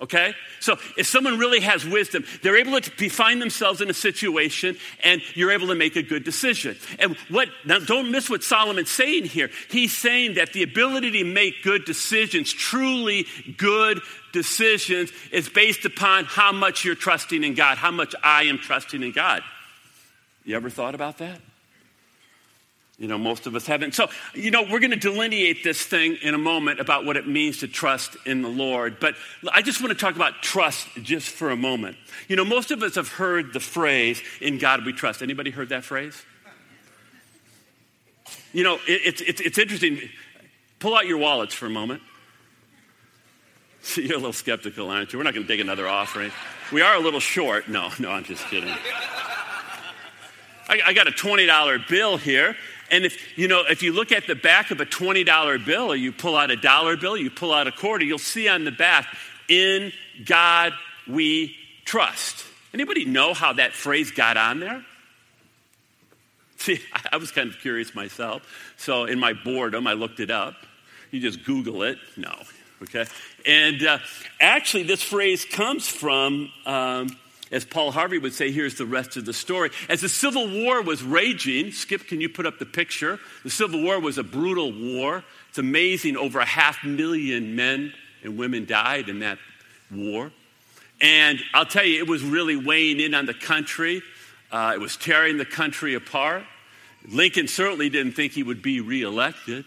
Okay? 0.00 0.34
So 0.60 0.76
if 0.98 1.06
someone 1.06 1.38
really 1.38 1.60
has 1.60 1.86
wisdom, 1.86 2.24
they're 2.42 2.56
able 2.56 2.80
to 2.80 3.08
find 3.08 3.40
themselves 3.40 3.80
in 3.80 3.88
a 3.88 3.94
situation 3.94 4.76
and 5.02 5.22
you're 5.34 5.52
able 5.52 5.68
to 5.68 5.74
make 5.74 5.96
a 5.96 6.02
good 6.02 6.24
decision. 6.24 6.76
And 6.98 7.16
what, 7.30 7.48
now 7.64 7.78
don't 7.78 8.10
miss 8.10 8.28
what 8.28 8.42
Solomon's 8.42 8.90
saying 8.90 9.26
here. 9.26 9.50
He's 9.70 9.96
saying 9.96 10.34
that 10.34 10.52
the 10.52 10.62
ability 10.62 11.12
to 11.12 11.24
make 11.24 11.62
good 11.62 11.84
decisions, 11.84 12.52
truly 12.52 13.26
good 13.56 14.00
decisions, 14.32 15.12
is 15.30 15.48
based 15.48 15.84
upon 15.84 16.24
how 16.24 16.52
much 16.52 16.84
you're 16.84 16.96
trusting 16.96 17.44
in 17.44 17.54
God, 17.54 17.78
how 17.78 17.92
much 17.92 18.14
I 18.22 18.44
am 18.44 18.58
trusting 18.58 19.02
in 19.02 19.12
God. 19.12 19.42
You 20.44 20.56
ever 20.56 20.70
thought 20.70 20.94
about 20.94 21.18
that? 21.18 21.40
You 23.04 23.08
know, 23.08 23.18
most 23.18 23.46
of 23.46 23.54
us 23.54 23.66
haven't. 23.66 23.94
So, 23.94 24.08
you 24.32 24.50
know, 24.50 24.62
we're 24.62 24.78
going 24.78 24.90
to 24.90 24.96
delineate 24.96 25.62
this 25.62 25.82
thing 25.82 26.16
in 26.22 26.32
a 26.32 26.38
moment 26.38 26.80
about 26.80 27.04
what 27.04 27.18
it 27.18 27.28
means 27.28 27.58
to 27.58 27.68
trust 27.68 28.16
in 28.24 28.40
the 28.40 28.48
Lord. 28.48 28.98
But 28.98 29.14
I 29.52 29.60
just 29.60 29.82
want 29.82 29.90
to 29.90 29.94
talk 29.94 30.16
about 30.16 30.40
trust 30.40 30.88
just 31.02 31.28
for 31.28 31.50
a 31.50 31.56
moment. 31.56 31.98
You 32.28 32.36
know, 32.36 32.46
most 32.46 32.70
of 32.70 32.82
us 32.82 32.94
have 32.94 33.08
heard 33.08 33.52
the 33.52 33.60
phrase, 33.60 34.22
in 34.40 34.56
God 34.56 34.86
we 34.86 34.94
trust. 34.94 35.20
Anybody 35.20 35.50
heard 35.50 35.68
that 35.68 35.84
phrase? 35.84 36.24
You 38.54 38.64
know, 38.64 38.76
it, 38.88 39.20
it's, 39.20 39.40
it's 39.42 39.58
interesting. 39.58 40.00
Pull 40.78 40.96
out 40.96 41.06
your 41.06 41.18
wallets 41.18 41.52
for 41.52 41.66
a 41.66 41.70
moment. 41.70 42.00
See, 43.82 44.06
you're 44.06 44.14
a 44.14 44.16
little 44.16 44.32
skeptical, 44.32 44.88
aren't 44.88 45.12
you? 45.12 45.18
We're 45.18 45.24
not 45.24 45.34
going 45.34 45.46
to 45.46 45.52
take 45.52 45.60
another 45.60 45.86
offering. 45.86 46.32
We 46.72 46.80
are 46.80 46.96
a 46.96 47.00
little 47.00 47.20
short. 47.20 47.68
No, 47.68 47.90
no, 47.98 48.10
I'm 48.10 48.24
just 48.24 48.46
kidding. 48.46 48.74
I, 50.70 50.80
I 50.86 50.92
got 50.94 51.06
a 51.06 51.10
$20 51.10 51.86
bill 51.86 52.16
here. 52.16 52.56
And 52.90 53.04
if 53.04 53.38
you 53.38 53.48
know, 53.48 53.64
if 53.68 53.82
you 53.82 53.92
look 53.92 54.12
at 54.12 54.26
the 54.26 54.34
back 54.34 54.70
of 54.70 54.80
a 54.80 54.86
$20 54.86 55.64
bill, 55.64 55.92
or 55.92 55.96
you 55.96 56.12
pull 56.12 56.36
out 56.36 56.50
a 56.50 56.56
dollar 56.56 56.96
bill, 56.96 57.16
you 57.16 57.30
pull 57.30 57.52
out 57.52 57.66
a 57.66 57.72
quarter, 57.72 58.04
you'll 58.04 58.18
see 58.18 58.48
on 58.48 58.64
the 58.64 58.72
back, 58.72 59.06
in 59.48 59.92
God 60.24 60.72
we 61.06 61.56
trust. 61.84 62.44
Anybody 62.72 63.04
know 63.04 63.34
how 63.34 63.52
that 63.54 63.72
phrase 63.72 64.10
got 64.10 64.36
on 64.36 64.60
there? 64.60 64.84
See, 66.56 66.80
I 67.12 67.18
was 67.18 67.30
kind 67.30 67.48
of 67.48 67.58
curious 67.58 67.94
myself. 67.94 68.42
So 68.76 69.04
in 69.04 69.18
my 69.18 69.32
boredom, 69.32 69.86
I 69.86 69.92
looked 69.92 70.20
it 70.20 70.30
up. 70.30 70.54
You 71.10 71.20
just 71.20 71.44
Google 71.44 71.82
it. 71.82 71.98
No. 72.16 72.34
Okay. 72.82 73.04
And 73.46 73.84
uh, 73.84 73.98
actually, 74.40 74.84
this 74.84 75.02
phrase 75.02 75.44
comes 75.44 75.86
from 75.86 76.50
um, 76.66 77.08
as 77.50 77.64
Paul 77.64 77.92
Harvey 77.92 78.18
would 78.18 78.32
say, 78.32 78.50
here's 78.50 78.76
the 78.76 78.86
rest 78.86 79.16
of 79.16 79.26
the 79.26 79.32
story. 79.32 79.70
As 79.88 80.00
the 80.00 80.08
Civil 80.08 80.48
War 80.50 80.82
was 80.82 81.02
raging, 81.02 81.72
Skip, 81.72 82.06
can 82.06 82.20
you 82.20 82.28
put 82.28 82.46
up 82.46 82.58
the 82.58 82.66
picture? 82.66 83.20
The 83.42 83.50
Civil 83.50 83.82
War 83.82 84.00
was 84.00 84.18
a 84.18 84.22
brutal 84.22 84.72
war. 84.72 85.22
It's 85.50 85.58
amazing, 85.58 86.16
over 86.16 86.40
a 86.40 86.44
half 86.44 86.82
million 86.84 87.54
men 87.54 87.92
and 88.22 88.38
women 88.38 88.64
died 88.64 89.08
in 89.08 89.20
that 89.20 89.38
war. 89.92 90.32
And 91.00 91.38
I'll 91.52 91.66
tell 91.66 91.84
you, 91.84 91.98
it 91.98 92.08
was 92.08 92.22
really 92.22 92.56
weighing 92.56 92.98
in 92.98 93.14
on 93.14 93.26
the 93.26 93.34
country. 93.34 94.02
Uh, 94.50 94.72
it 94.74 94.80
was 94.80 94.96
tearing 94.96 95.36
the 95.36 95.44
country 95.44 95.94
apart. 95.94 96.44
Lincoln 97.08 97.48
certainly 97.48 97.90
didn't 97.90 98.12
think 98.12 98.32
he 98.32 98.42
would 98.42 98.62
be 98.62 98.80
reelected. 98.80 99.64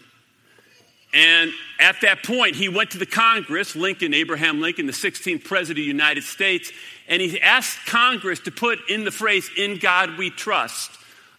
And 1.14 1.52
at 1.78 2.00
that 2.02 2.22
point, 2.22 2.56
he 2.56 2.68
went 2.68 2.90
to 2.90 2.98
the 2.98 3.06
Congress, 3.06 3.74
Lincoln, 3.74 4.12
Abraham 4.12 4.60
Lincoln, 4.60 4.86
the 4.86 4.92
16th 4.92 5.44
president 5.44 5.78
of 5.78 5.84
the 5.84 5.88
United 5.88 6.24
States, 6.24 6.70
and 7.08 7.22
he 7.22 7.40
asked 7.40 7.86
Congress 7.86 8.38
to 8.40 8.50
put 8.50 8.78
in 8.88 9.04
the 9.04 9.10
phrase, 9.10 9.50
In 9.56 9.78
God 9.78 10.18
we 10.18 10.30
trust, 10.30 10.90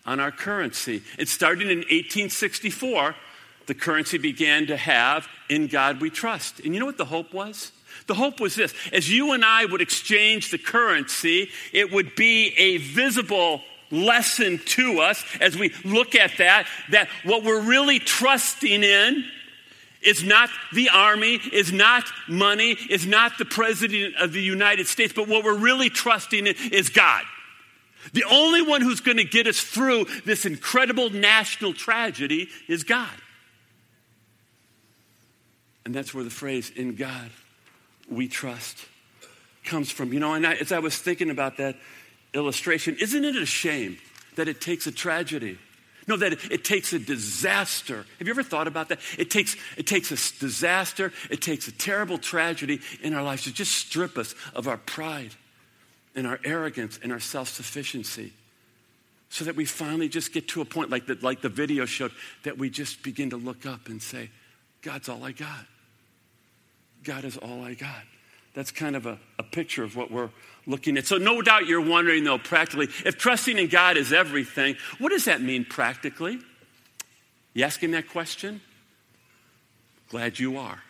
on 0.05 0.19
our 0.19 0.31
currency. 0.31 1.03
It 1.17 1.29
started 1.29 1.69
in 1.69 1.79
1864. 1.79 3.15
The 3.67 3.75
currency 3.75 4.17
began 4.17 4.65
to 4.67 4.77
have, 4.77 5.27
In 5.47 5.67
God 5.67 6.01
we 6.01 6.09
trust. 6.09 6.59
And 6.59 6.73
you 6.73 6.79
know 6.79 6.88
what 6.88 6.97
the 6.97 7.05
hope 7.05 7.33
was? 7.33 7.71
The 8.07 8.15
hope 8.15 8.39
was 8.39 8.55
this 8.55 8.73
as 8.91 9.11
you 9.11 9.33
and 9.33 9.45
I 9.45 9.65
would 9.65 9.81
exchange 9.81 10.49
the 10.49 10.57
currency, 10.57 11.49
it 11.71 11.91
would 11.91 12.15
be 12.15 12.53
a 12.57 12.77
visible 12.77 13.61
lesson 13.91 14.59
to 14.59 14.99
us 14.99 15.23
as 15.39 15.57
we 15.57 15.73
look 15.83 16.15
at 16.15 16.38
that, 16.38 16.67
that 16.89 17.07
what 17.23 17.43
we're 17.43 17.61
really 17.61 17.99
trusting 17.99 18.83
in 18.83 19.25
is 20.01 20.24
not 20.24 20.50
the 20.74 20.89
army, 20.89 21.39
is 21.51 21.72
not 21.72 22.06
money, 22.27 22.77
is 22.89 23.06
not 23.06 23.38
the 23.38 23.46
president 23.46 24.15
of 24.15 24.32
the 24.32 24.41
United 24.41 24.88
States, 24.88 25.13
but 25.13 25.27
what 25.27 25.44
we're 25.44 25.58
really 25.58 25.89
trusting 25.89 26.48
in 26.48 26.56
is 26.72 26.89
God. 26.89 27.24
The 28.13 28.24
only 28.24 28.62
one 28.62 28.82
who's 28.82 29.01
going 29.01 29.18
to 29.18 29.25
get 29.25 29.46
us 29.46 29.60
through 29.60 30.06
this 30.25 30.46
incredible 30.46 31.10
national 31.10 31.74
tragedy 31.74 32.48
is 32.68 32.84
God. 32.84 33.10
And 35.86 35.94
that's 35.94 36.13
where 36.13 36.24
the 36.24 36.29
phrase, 36.29 36.70
in 36.70 36.96
God 36.96 37.29
we 38.10 38.27
trust, 38.27 38.77
comes 39.63 39.91
from. 39.91 40.13
You 40.13 40.20
know, 40.20 40.34
and 40.34 40.46
I, 40.46 40.53
as 40.53 40.72
I 40.72 40.79
was 40.79 40.98
thinking 40.98 41.29
about 41.29 41.58
that 41.58 41.75
illustration, 42.34 42.96
isn't 43.00 43.25
it 43.25 43.36
a 43.36 43.46
shame 43.46 43.98
that 44.36 44.48
it 44.48 44.62
takes 44.62 44.88
a 44.88 44.91
tragedy? 44.91 45.58
No, 46.09 46.17
that 46.17 46.33
it, 46.33 46.51
it, 46.51 46.63
takes 46.65 46.91
a 46.91 46.97
disaster. 46.97 48.03
Have 48.17 48.27
you 48.27 48.33
ever 48.33 48.41
thought 48.41 48.67
about 48.67 48.89
that? 48.89 48.99
It 49.19 49.29
takes, 49.29 49.55
it 49.77 49.85
takes 49.85 50.09
a 50.09 50.39
disaster, 50.39 51.13
it 51.29 51.39
takes 51.39 51.67
a 51.67 51.71
terrible 51.71 52.17
tragedy 52.17 52.81
in 53.03 53.13
our 53.13 53.21
lives 53.21 53.43
to 53.43 53.53
just 53.53 53.73
strip 53.73 54.17
us 54.17 54.33
of 54.55 54.67
our 54.67 54.77
pride 54.77 55.35
and 56.15 56.25
our 56.25 56.39
arrogance 56.43 56.99
and 57.03 57.11
our 57.11 57.19
self 57.19 57.47
sufficiency. 57.47 58.33
So 59.29 59.45
that 59.45 59.55
we 59.55 59.65
finally 59.65 60.09
just 60.09 60.33
get 60.33 60.47
to 60.49 60.61
a 60.61 60.65
point 60.65 60.89
like 60.89 61.05
the, 61.05 61.15
like 61.21 61.41
the 61.41 61.49
video 61.49 61.85
showed 61.85 62.11
that 62.41 62.57
we 62.57 62.71
just 62.71 63.03
begin 63.03 63.29
to 63.29 63.37
look 63.37 63.67
up 63.67 63.87
and 63.87 64.01
say, 64.01 64.31
God's 64.81 65.09
all 65.09 65.23
I 65.23 65.31
got. 65.31 65.67
God 67.03 67.23
is 67.23 67.37
all 67.37 67.63
I 67.63 67.75
got. 67.75 68.01
That's 68.53 68.72
kind 68.72 68.96
of 68.96 69.06
a, 69.06 69.20
a 69.38 69.44
picture 69.44 69.84
of 69.84 69.96
what 69.96 70.12
we're 70.12 70.29
looking 70.65 70.98
at. 70.98 71.08
So, 71.08 71.18
no 71.18 71.41
doubt 71.41 71.68
you're 71.68 71.86
wondering, 71.86 72.24
though, 72.24 72.38
practically, 72.38 72.88
if 73.06 73.18
trusting 73.18 73.58
in 73.58 73.68
God 73.68 73.98
is 73.98 74.12
everything, 74.12 74.75
what 74.98 75.10
does 75.10 75.25
that 75.25 75.41
mean 75.41 75.65
practically? 75.65 76.39
You 77.53 77.63
asking 77.63 77.91
that 77.91 78.10
question? 78.10 78.62
Glad 80.10 80.39
you 80.39 80.58
are. 80.58 80.82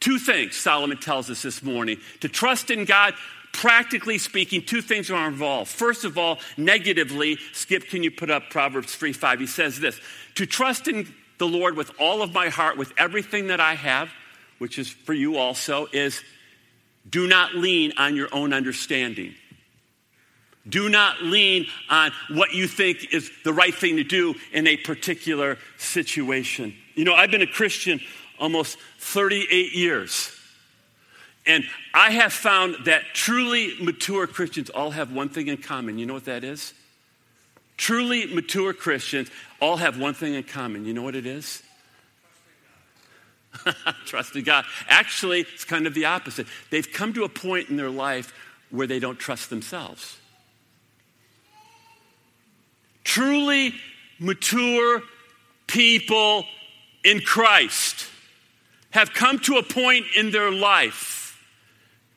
Two 0.00 0.18
things 0.18 0.56
Solomon 0.56 0.98
tells 0.98 1.30
us 1.30 1.42
this 1.42 1.62
morning. 1.62 1.98
To 2.20 2.28
trust 2.28 2.70
in 2.70 2.84
God, 2.84 3.14
practically 3.52 4.18
speaking, 4.18 4.62
two 4.62 4.80
things 4.80 5.10
are 5.10 5.28
involved. 5.28 5.70
First 5.70 6.04
of 6.04 6.16
all, 6.16 6.38
negatively, 6.56 7.38
Skip, 7.52 7.88
can 7.88 8.02
you 8.02 8.10
put 8.10 8.30
up 8.30 8.50
Proverbs 8.50 8.94
3 8.94 9.12
5? 9.12 9.40
He 9.40 9.46
says 9.46 9.78
this 9.78 10.00
To 10.36 10.46
trust 10.46 10.88
in 10.88 11.12
the 11.38 11.46
Lord 11.46 11.76
with 11.76 11.90
all 11.98 12.22
of 12.22 12.32
my 12.32 12.48
heart, 12.48 12.76
with 12.76 12.92
everything 12.96 13.48
that 13.48 13.60
I 13.60 13.74
have, 13.74 14.10
which 14.60 14.78
is 14.78 14.88
for 14.88 15.14
you 15.14 15.38
also, 15.38 15.86
is 15.92 16.22
do 17.08 17.26
not 17.26 17.54
lean 17.54 17.94
on 17.96 18.14
your 18.14 18.28
own 18.30 18.52
understanding. 18.52 19.34
Do 20.68 20.90
not 20.90 21.22
lean 21.22 21.66
on 21.88 22.12
what 22.28 22.52
you 22.52 22.68
think 22.68 23.12
is 23.14 23.30
the 23.42 23.52
right 23.52 23.74
thing 23.74 23.96
to 23.96 24.04
do 24.04 24.34
in 24.52 24.66
a 24.66 24.76
particular 24.76 25.56
situation. 25.78 26.74
You 26.94 27.04
know, 27.04 27.14
I've 27.14 27.30
been 27.30 27.40
a 27.40 27.46
Christian 27.46 28.00
almost 28.38 28.78
38 28.98 29.72
years. 29.72 30.30
And 31.46 31.64
I 31.94 32.10
have 32.10 32.34
found 32.34 32.76
that 32.84 33.02
truly 33.14 33.74
mature 33.80 34.26
Christians 34.26 34.68
all 34.68 34.90
have 34.90 35.10
one 35.10 35.30
thing 35.30 35.48
in 35.48 35.56
common. 35.56 35.98
You 35.98 36.04
know 36.04 36.14
what 36.14 36.26
that 36.26 36.44
is? 36.44 36.74
Truly 37.78 38.26
mature 38.26 38.74
Christians 38.74 39.30
all 39.58 39.78
have 39.78 39.98
one 39.98 40.12
thing 40.12 40.34
in 40.34 40.42
common. 40.42 40.84
You 40.84 40.92
know 40.92 41.02
what 41.02 41.16
it 41.16 41.24
is? 41.24 41.62
trusting 44.06 44.44
God. 44.44 44.64
Actually, 44.88 45.40
it's 45.40 45.64
kind 45.64 45.86
of 45.86 45.94
the 45.94 46.06
opposite. 46.06 46.46
They've 46.70 46.90
come 46.90 47.12
to 47.14 47.24
a 47.24 47.28
point 47.28 47.68
in 47.68 47.76
their 47.76 47.90
life 47.90 48.32
where 48.70 48.86
they 48.86 48.98
don't 48.98 49.18
trust 49.18 49.50
themselves. 49.50 50.16
Truly 53.04 53.74
mature 54.18 55.02
people 55.66 56.44
in 57.04 57.20
Christ 57.20 58.06
have 58.90 59.12
come 59.12 59.38
to 59.40 59.56
a 59.56 59.62
point 59.62 60.06
in 60.16 60.30
their 60.30 60.50
life 60.50 61.44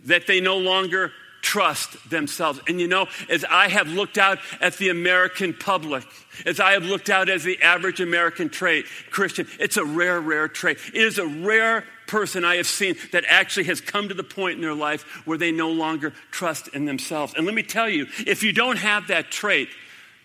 that 0.06 0.28
they 0.28 0.42
no 0.42 0.58
longer 0.58 1.12
trust 1.44 2.10
themselves. 2.10 2.60
And 2.68 2.82
you 2.82 2.88
know, 2.88 3.08
as 3.30 3.46
I 3.48 3.68
have 3.68 3.88
looked 3.88 4.18
out 4.18 4.40
at 4.60 4.78
the 4.78 4.90
American 4.90 5.54
public, 5.54 6.04
as 6.48 6.60
I 6.60 6.72
have 6.72 6.86
looked 6.86 7.12
out 7.12 7.30
as 7.30 7.44
the 7.44 7.62
average 7.62 8.00
American 8.00 8.50
trait, 8.50 8.86
Christian, 9.12 9.46
it's 9.60 9.78
a 9.78 9.86
rare, 9.86 10.20
rare 10.20 10.48
trait. 10.48 10.80
It 10.94 11.02
is 11.02 11.20
a 11.20 11.28
rare 11.28 11.84
person 12.08 12.44
I 12.44 12.56
have 12.56 12.66
seen 12.66 12.96
that 13.12 13.26
actually 13.28 13.66
has 13.66 13.82
come 13.82 14.08
to 14.08 14.16
the 14.16 14.24
point 14.24 14.56
in 14.56 14.62
their 14.62 14.74
life 14.74 15.04
where 15.26 15.38
they 15.38 15.52
no 15.52 15.70
longer 15.70 16.14
trust 16.32 16.70
in 16.70 16.86
themselves. 16.86 17.34
And 17.36 17.46
let 17.46 17.54
me 17.54 17.64
tell 17.64 17.90
you, 17.90 18.08
if 18.26 18.42
you 18.42 18.54
don't 18.54 18.78
have 18.78 19.08
that 19.08 19.30
trait, 19.30 19.70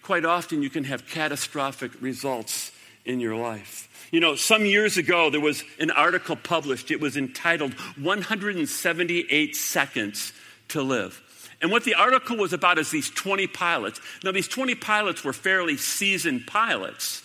quite 0.02 0.24
often 0.24 0.62
you 0.62 0.70
can 0.70 0.84
have 0.84 1.06
catastrophic 1.06 1.92
results 2.00 2.72
in 3.04 3.20
your 3.20 3.36
life. 3.36 4.08
You 4.12 4.20
know, 4.20 4.36
some 4.36 4.64
years 4.64 4.96
ago, 4.96 5.30
there 5.30 5.40
was 5.40 5.64
an 5.80 5.90
article 5.90 6.36
published. 6.36 6.90
It 6.90 7.00
was 7.00 7.16
entitled 7.16 7.74
178 7.98 9.56
Seconds 9.56 10.32
to 10.68 10.82
live. 10.82 11.22
And 11.60 11.70
what 11.70 11.84
the 11.84 11.94
article 11.94 12.36
was 12.36 12.52
about 12.52 12.78
is 12.78 12.90
these 12.90 13.10
20 13.10 13.46
pilots. 13.48 14.00
Now, 14.22 14.32
these 14.32 14.48
20 14.48 14.74
pilots 14.76 15.24
were 15.24 15.32
fairly 15.32 15.76
seasoned 15.76 16.46
pilots 16.46 17.22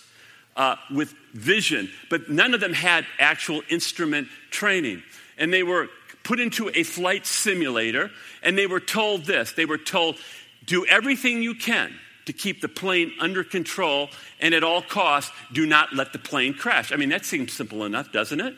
uh, 0.56 0.76
with 0.92 1.14
vision, 1.32 1.90
but 2.10 2.28
none 2.28 2.54
of 2.54 2.60
them 2.60 2.72
had 2.72 3.06
actual 3.18 3.62
instrument 3.68 4.28
training. 4.50 5.02
And 5.38 5.52
they 5.52 5.62
were 5.62 5.88
put 6.24 6.40
into 6.40 6.70
a 6.74 6.82
flight 6.82 7.26
simulator, 7.26 8.10
and 8.42 8.58
they 8.58 8.66
were 8.66 8.80
told 8.80 9.24
this 9.24 9.52
they 9.52 9.66
were 9.66 9.78
told, 9.78 10.16
do 10.64 10.84
everything 10.86 11.42
you 11.42 11.54
can 11.54 11.92
to 12.26 12.32
keep 12.32 12.60
the 12.60 12.68
plane 12.68 13.12
under 13.20 13.44
control, 13.44 14.08
and 14.40 14.54
at 14.54 14.64
all 14.64 14.80
costs, 14.80 15.30
do 15.52 15.66
not 15.66 15.92
let 15.92 16.12
the 16.12 16.18
plane 16.18 16.54
crash. 16.54 16.90
I 16.90 16.96
mean, 16.96 17.10
that 17.10 17.24
seems 17.24 17.52
simple 17.52 17.84
enough, 17.84 18.10
doesn't 18.12 18.40
it? 18.40 18.54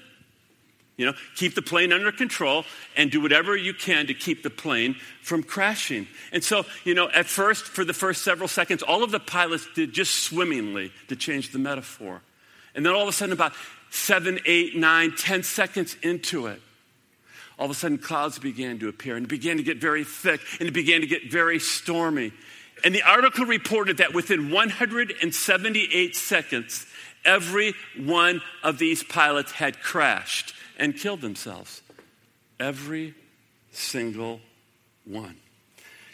You 0.96 1.04
know, 1.04 1.14
keep 1.34 1.54
the 1.54 1.62
plane 1.62 1.92
under 1.92 2.10
control 2.10 2.64
and 2.96 3.10
do 3.10 3.20
whatever 3.20 3.54
you 3.54 3.74
can 3.74 4.06
to 4.06 4.14
keep 4.14 4.42
the 4.42 4.50
plane 4.50 4.96
from 5.20 5.42
crashing. 5.42 6.06
And 6.32 6.42
so, 6.42 6.64
you 6.84 6.94
know, 6.94 7.10
at 7.10 7.26
first, 7.26 7.64
for 7.64 7.84
the 7.84 7.92
first 7.92 8.22
several 8.22 8.48
seconds, 8.48 8.82
all 8.82 9.04
of 9.04 9.10
the 9.10 9.20
pilots 9.20 9.68
did 9.74 9.92
just 9.92 10.14
swimmingly 10.22 10.92
to 11.08 11.16
change 11.16 11.52
the 11.52 11.58
metaphor. 11.58 12.22
And 12.74 12.84
then 12.84 12.94
all 12.94 13.02
of 13.02 13.08
a 13.08 13.12
sudden, 13.12 13.34
about 13.34 13.52
seven, 13.90 14.40
eight, 14.46 14.74
nine, 14.74 15.12
ten 15.16 15.42
seconds 15.42 15.96
into 16.02 16.46
it, 16.46 16.62
all 17.58 17.66
of 17.66 17.70
a 17.70 17.74
sudden 17.74 17.98
clouds 17.98 18.38
began 18.38 18.78
to 18.78 18.88
appear 18.88 19.16
and 19.16 19.24
it 19.24 19.28
began 19.28 19.56
to 19.58 19.62
get 19.62 19.78
very 19.78 20.04
thick 20.04 20.40
and 20.60 20.68
it 20.68 20.72
began 20.72 21.02
to 21.02 21.06
get 21.06 21.30
very 21.30 21.58
stormy. 21.58 22.32
And 22.84 22.94
the 22.94 23.02
article 23.02 23.46
reported 23.46 23.98
that 23.98 24.12
within 24.12 24.50
178 24.50 26.16
seconds, 26.16 26.86
every 27.24 27.74
one 27.98 28.42
of 28.62 28.78
these 28.78 29.02
pilots 29.02 29.52
had 29.52 29.80
crashed 29.80 30.54
and 30.76 30.96
killed 30.96 31.20
themselves. 31.20 31.82
Every 32.58 33.14
single 33.72 34.40
one. 35.04 35.36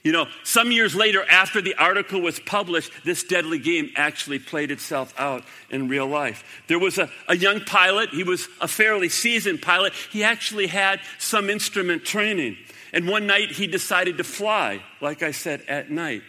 You 0.02 0.10
know, 0.10 0.26
some 0.42 0.72
years 0.72 0.96
later, 0.96 1.24
after 1.30 1.60
the 1.60 1.76
article 1.76 2.20
was 2.20 2.40
published, 2.40 2.90
this 3.04 3.22
deadly 3.22 3.60
game 3.60 3.90
actually 3.94 4.40
played 4.40 4.72
itself 4.72 5.14
out 5.16 5.44
in 5.70 5.88
real 5.88 6.08
life. 6.08 6.62
There 6.66 6.80
was 6.80 6.98
a, 6.98 7.08
a 7.28 7.36
young 7.36 7.60
pilot, 7.60 8.10
he 8.10 8.24
was 8.24 8.48
a 8.60 8.66
fairly 8.66 9.08
seasoned 9.08 9.62
pilot. 9.62 9.92
He 10.10 10.24
actually 10.24 10.66
had 10.66 11.00
some 11.18 11.48
instrument 11.48 12.04
training. 12.04 12.56
And 12.92 13.06
one 13.06 13.28
night 13.28 13.52
he 13.52 13.68
decided 13.68 14.18
to 14.18 14.24
fly, 14.24 14.82
like 15.00 15.22
I 15.22 15.30
said, 15.30 15.62
at 15.68 15.90
night. 15.90 16.22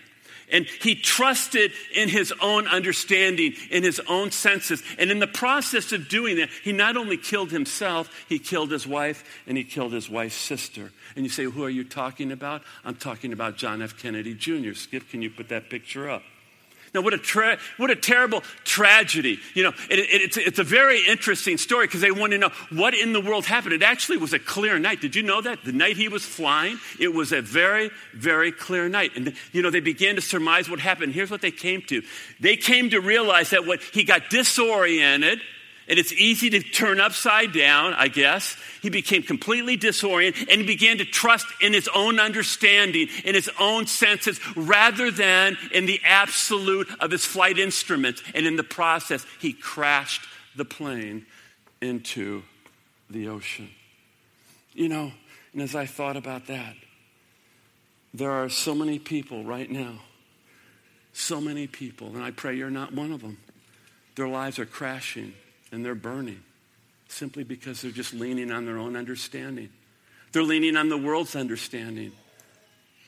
And 0.54 0.66
he 0.66 0.96
trusted 0.96 1.74
in 1.94 2.08
his 2.08 2.32
own 2.40 2.68
understanding, 2.68 3.56
in 3.72 3.84
his 3.84 4.00
own 4.08 4.32
senses. 4.32 4.82
And 4.98 5.12
in 5.12 5.20
the 5.20 5.28
process 5.28 5.92
of 5.92 6.08
doing 6.08 6.38
that, 6.38 6.50
he 6.64 6.72
not 6.72 6.96
only 6.96 7.18
killed 7.18 7.52
himself, 7.52 8.10
he 8.30 8.40
killed 8.40 8.72
his 8.72 8.88
wife 8.88 9.42
and 9.48 9.58
he 9.58 9.66
killed 9.66 9.92
his 9.92 10.10
wife's 10.10 10.36
sister. 10.36 10.92
And 11.16 11.26
you 11.26 11.30
say, 11.30 11.44
Who 11.44 11.64
are 11.66 11.70
you 11.70 11.84
talking 11.84 12.32
about? 12.32 12.62
I'm 12.86 12.96
talking 12.96 13.34
about 13.34 13.58
John 13.58 13.82
F. 13.82 13.98
Kennedy 13.98 14.36
Jr. 14.36 14.74
Skip, 14.74 15.10
can 15.10 15.22
you 15.22 15.32
put 15.32 15.50
that 15.50 15.70
picture 15.70 16.10
up? 16.10 16.24
Now, 16.94 17.02
what 17.02 17.14
a, 17.14 17.18
tra- 17.18 17.58
what 17.78 17.90
a 17.90 17.96
terrible 17.96 18.44
tragedy. 18.64 19.40
You 19.56 19.64
know, 19.64 19.74
it, 19.90 20.00
it, 20.00 20.22
it's, 20.22 20.38
it's 20.38 20.60
a 20.60 20.64
very 20.64 21.06
interesting 21.08 21.58
story 21.58 21.88
because 21.88 22.02
they 22.02 22.12
want 22.12 22.34
to 22.34 22.38
know 22.38 22.52
what 22.70 22.94
in 22.94 23.14
the 23.14 23.22
world 23.22 23.46
happened. 23.46 23.74
It 23.74 23.82
actually 23.82 24.18
was 24.18 24.34
a 24.34 24.40
clear 24.40 24.78
night. 24.78 25.02
Did 25.02 25.16
you 25.16 25.24
know 25.24 25.42
that? 25.42 25.64
The 25.64 25.72
night 25.72 25.98
he 25.98 26.08
was 26.08 26.24
flying, 26.24 26.78
it 27.00 27.14
was 27.14 27.32
a 27.32 27.42
very, 27.42 27.90
very 28.14 28.52
clear 28.52 28.88
night. 28.90 29.12
And, 29.16 29.34
you 29.52 29.64
know, 29.64 29.72
they 29.72 29.80
began 29.80 30.16
to 30.16 30.22
surmise 30.22 30.70
what 30.70 30.80
happened. 30.80 31.14
Here's 31.14 31.32
what 31.32 31.42
they 31.42 31.52
came 31.52 31.82
to 31.84 32.04
they 32.40 32.58
came 32.58 32.92
to 32.92 33.00
realize 33.00 33.50
that 33.52 33.66
what 33.66 33.82
he 33.82 34.04
got 34.04 34.30
disoriented 34.30 35.40
and 35.88 36.00
it's 36.00 36.14
easy 36.14 36.50
to 36.52 36.62
turn 36.62 37.00
upside 37.00 37.52
down, 37.54 37.94
I 37.94 38.08
guess. 38.08 38.56
He 38.82 38.90
became 38.90 39.24
completely 39.24 39.76
disoriented 39.76 40.50
and 40.50 40.62
he 40.62 40.68
began 40.68 41.00
to 41.00 41.06
trust 41.06 41.46
in 41.62 41.74
his 41.74 41.90
own 41.94 42.20
understanding, 42.20 43.10
in 43.26 43.36
his 43.36 43.50
own 43.60 43.88
senses, 43.88 44.40
rather 44.56 45.12
than 45.12 45.58
in 45.74 45.86
the 45.86 46.00
absolute 46.06 46.88
of 47.00 47.12
his 47.12 47.26
flight 47.26 47.60
instruments. 47.60 48.24
And 48.34 48.46
in 48.46 48.56
the 48.56 48.64
process, 48.64 49.26
he 49.40 49.52
crashed 49.54 50.26
the 50.56 50.66
plane 50.66 51.26
into 51.82 52.44
the 53.10 53.28
ocean. 53.28 53.70
You 54.74 54.90
know, 54.90 55.12
and 55.52 55.62
as 55.62 55.76
I 55.76 55.86
thought 55.86 56.16
about 56.16 56.48
that, 56.48 56.76
there 58.14 58.32
are 58.32 58.50
so 58.50 58.74
many 58.74 59.00
people 59.00 59.44
right 59.44 59.70
now, 59.70 60.00
so 61.12 61.42
many 61.42 61.68
people, 61.68 62.08
and 62.08 62.24
I 62.24 62.32
pray 62.32 62.56
you're 62.56 62.70
not 62.70 62.94
one 62.94 63.12
of 63.12 63.22
them. 63.22 63.38
Their 64.16 64.28
lives 64.28 64.60
are 64.60 64.66
crashing 64.66 65.34
and 65.74 65.84
they're 65.84 65.96
burning 65.96 66.42
simply 67.08 67.44
because 67.44 67.82
they're 67.82 67.92
just 67.92 68.14
leaning 68.14 68.52
on 68.52 68.66
their 68.66 68.78
own 68.78 68.96
understanding. 68.96 69.70
They're 70.32 70.44
leaning 70.44 70.78
on 70.78 70.88
the 70.88 70.98
world's 70.98 71.36
understanding. 71.36 72.12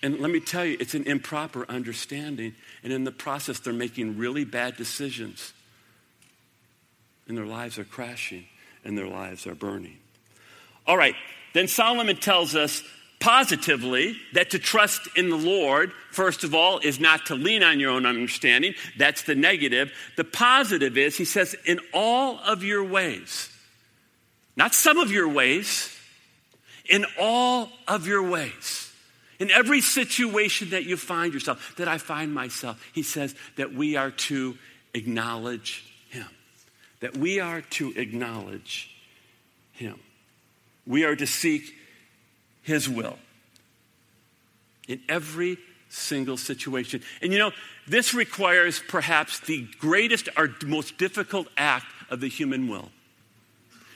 And 0.02 0.20
let 0.20 0.32
me 0.32 0.40
tell 0.40 0.66
you, 0.66 0.76
it's 0.80 0.96
an 0.96 1.04
improper 1.08 1.66
understanding. 1.70 2.56
And 2.84 2.92
in 2.92 3.04
the 3.04 3.12
process, 3.12 3.60
they're 3.60 3.74
making 3.74 4.18
really 4.18 4.46
bad 4.46 4.78
decisions. 4.78 5.54
And 7.28 7.38
their 7.38 7.46
lives 7.46 7.78
are 7.78 7.84
crashing 7.84 8.46
and 8.84 8.98
their 8.98 9.08
lives 9.08 9.46
are 9.48 9.56
burning. 9.56 9.98
All 10.88 10.98
right, 10.98 11.16
then 11.54 11.68
Solomon 11.68 12.16
tells 12.18 12.56
us 12.56 12.84
positively 13.26 14.16
that 14.34 14.52
to 14.52 14.60
trust 14.60 15.08
in 15.16 15.32
the 15.32 15.36
Lord, 15.36 15.92
first 16.12 16.44
of 16.44 16.54
all, 16.54 16.78
is 16.78 17.00
not 17.00 17.26
to 17.26 17.34
lean 17.34 17.64
on 17.64 17.80
your 17.80 17.90
own 17.90 18.06
understanding. 18.06 18.76
That's 19.00 19.24
the 19.24 19.34
negative. 19.34 19.92
The 20.16 20.24
positive 20.24 20.96
is, 20.96 21.18
he 21.18 21.26
says, 21.26 21.56
in 21.66 21.80
all 21.92 22.38
of 22.46 22.64
your 22.64 22.84
ways, 22.84 23.50
not 24.56 24.76
some 24.76 25.00
of 25.00 25.10
your 25.10 25.28
ways, 25.28 25.90
in 26.88 27.04
all 27.20 27.70
of 27.88 28.06
your 28.06 28.22
ways. 28.22 28.94
In 29.40 29.50
every 29.50 29.82
situation 29.82 30.70
that 30.70 30.86
you 30.86 30.96
find 30.96 31.34
yourself, 31.34 31.74
that 31.78 31.88
I 31.88 31.98
find 31.98 32.32
myself, 32.32 32.80
he 32.94 33.02
says 33.02 33.34
that 33.58 33.74
we 33.74 33.96
are 33.96 34.12
to 34.12 34.56
acknowledge 34.94 35.84
him. 36.10 36.28
That 37.00 37.18
we 37.18 37.40
are 37.40 37.62
to 37.62 37.92
acknowledge 37.96 38.96
him. 39.72 40.00
We 40.86 41.06
are 41.06 41.16
to 41.16 41.26
seek 41.26 41.74
his 42.66 42.90
will 42.90 43.18
in 44.88 45.00
every 45.08 45.58
single 45.88 46.36
situation. 46.36 47.02
And 47.22 47.32
you 47.32 47.40
know, 47.40 47.52
this 47.88 48.14
requires 48.14 48.82
perhaps 48.88 49.40
the 49.40 49.68
greatest 49.80 50.28
or 50.36 50.50
most 50.66 50.98
difficult 50.98 51.48
act 51.56 51.86
of 52.10 52.20
the 52.20 52.28
human 52.28 52.68
will. 52.68 52.90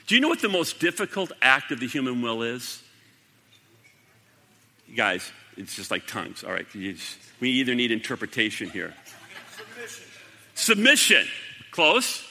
Do 0.08 0.16
you 0.16 0.22
know 0.22 0.30
what 0.30 0.42
the 0.42 0.50
most 0.50 0.80
difficult 0.80 1.32
act 1.42 1.72
of 1.72 1.80
the 1.80 1.88
human 1.88 2.22
will 2.22 2.42
is? 2.42 2.82
Guys, 4.96 5.32
it's 5.58 5.76
just 5.76 5.92
like 5.92 6.08
tongues. 6.08 6.44
All 6.44 6.52
right, 6.52 6.66
just, 6.72 7.18
we 7.40 7.50
either 7.52 7.76
need 7.76 7.92
interpretation 7.92 8.70
here. 8.70 8.94
Submission. 9.56 10.06
Submission. 10.56 11.28
Close. 11.72 12.24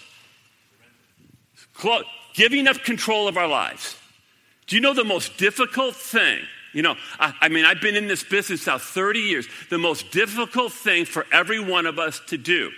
Close. 1.75 2.05
Giving 2.35 2.67
up 2.67 2.79
control 2.85 3.29
of 3.29 3.37
our 3.37 3.49
lives. 3.49 3.97
Do 4.69 4.77
you 4.77 4.83
know 4.83 4.95
the 4.95 5.05
most 5.05 5.37
difficult 5.37 5.97
thing? 5.97 6.41
You 6.73 6.83
know, 6.83 6.97
I, 7.19 7.33
I, 7.41 7.49
mean, 7.49 7.65
I've 7.65 7.81
been 7.81 7.97
in 7.97 8.07
this 8.07 8.23
business 8.23 8.67
now 8.67 8.79
30 8.79 9.21
years. 9.21 9.49
The 9.71 9.79
most 9.79 10.11
difficult 10.11 10.73
thing 10.73 11.07
for 11.07 11.27
every 11.33 11.59
one 11.59 11.87
of 11.87 11.99
us 11.99 12.21
to 12.29 12.37
do 12.37 12.71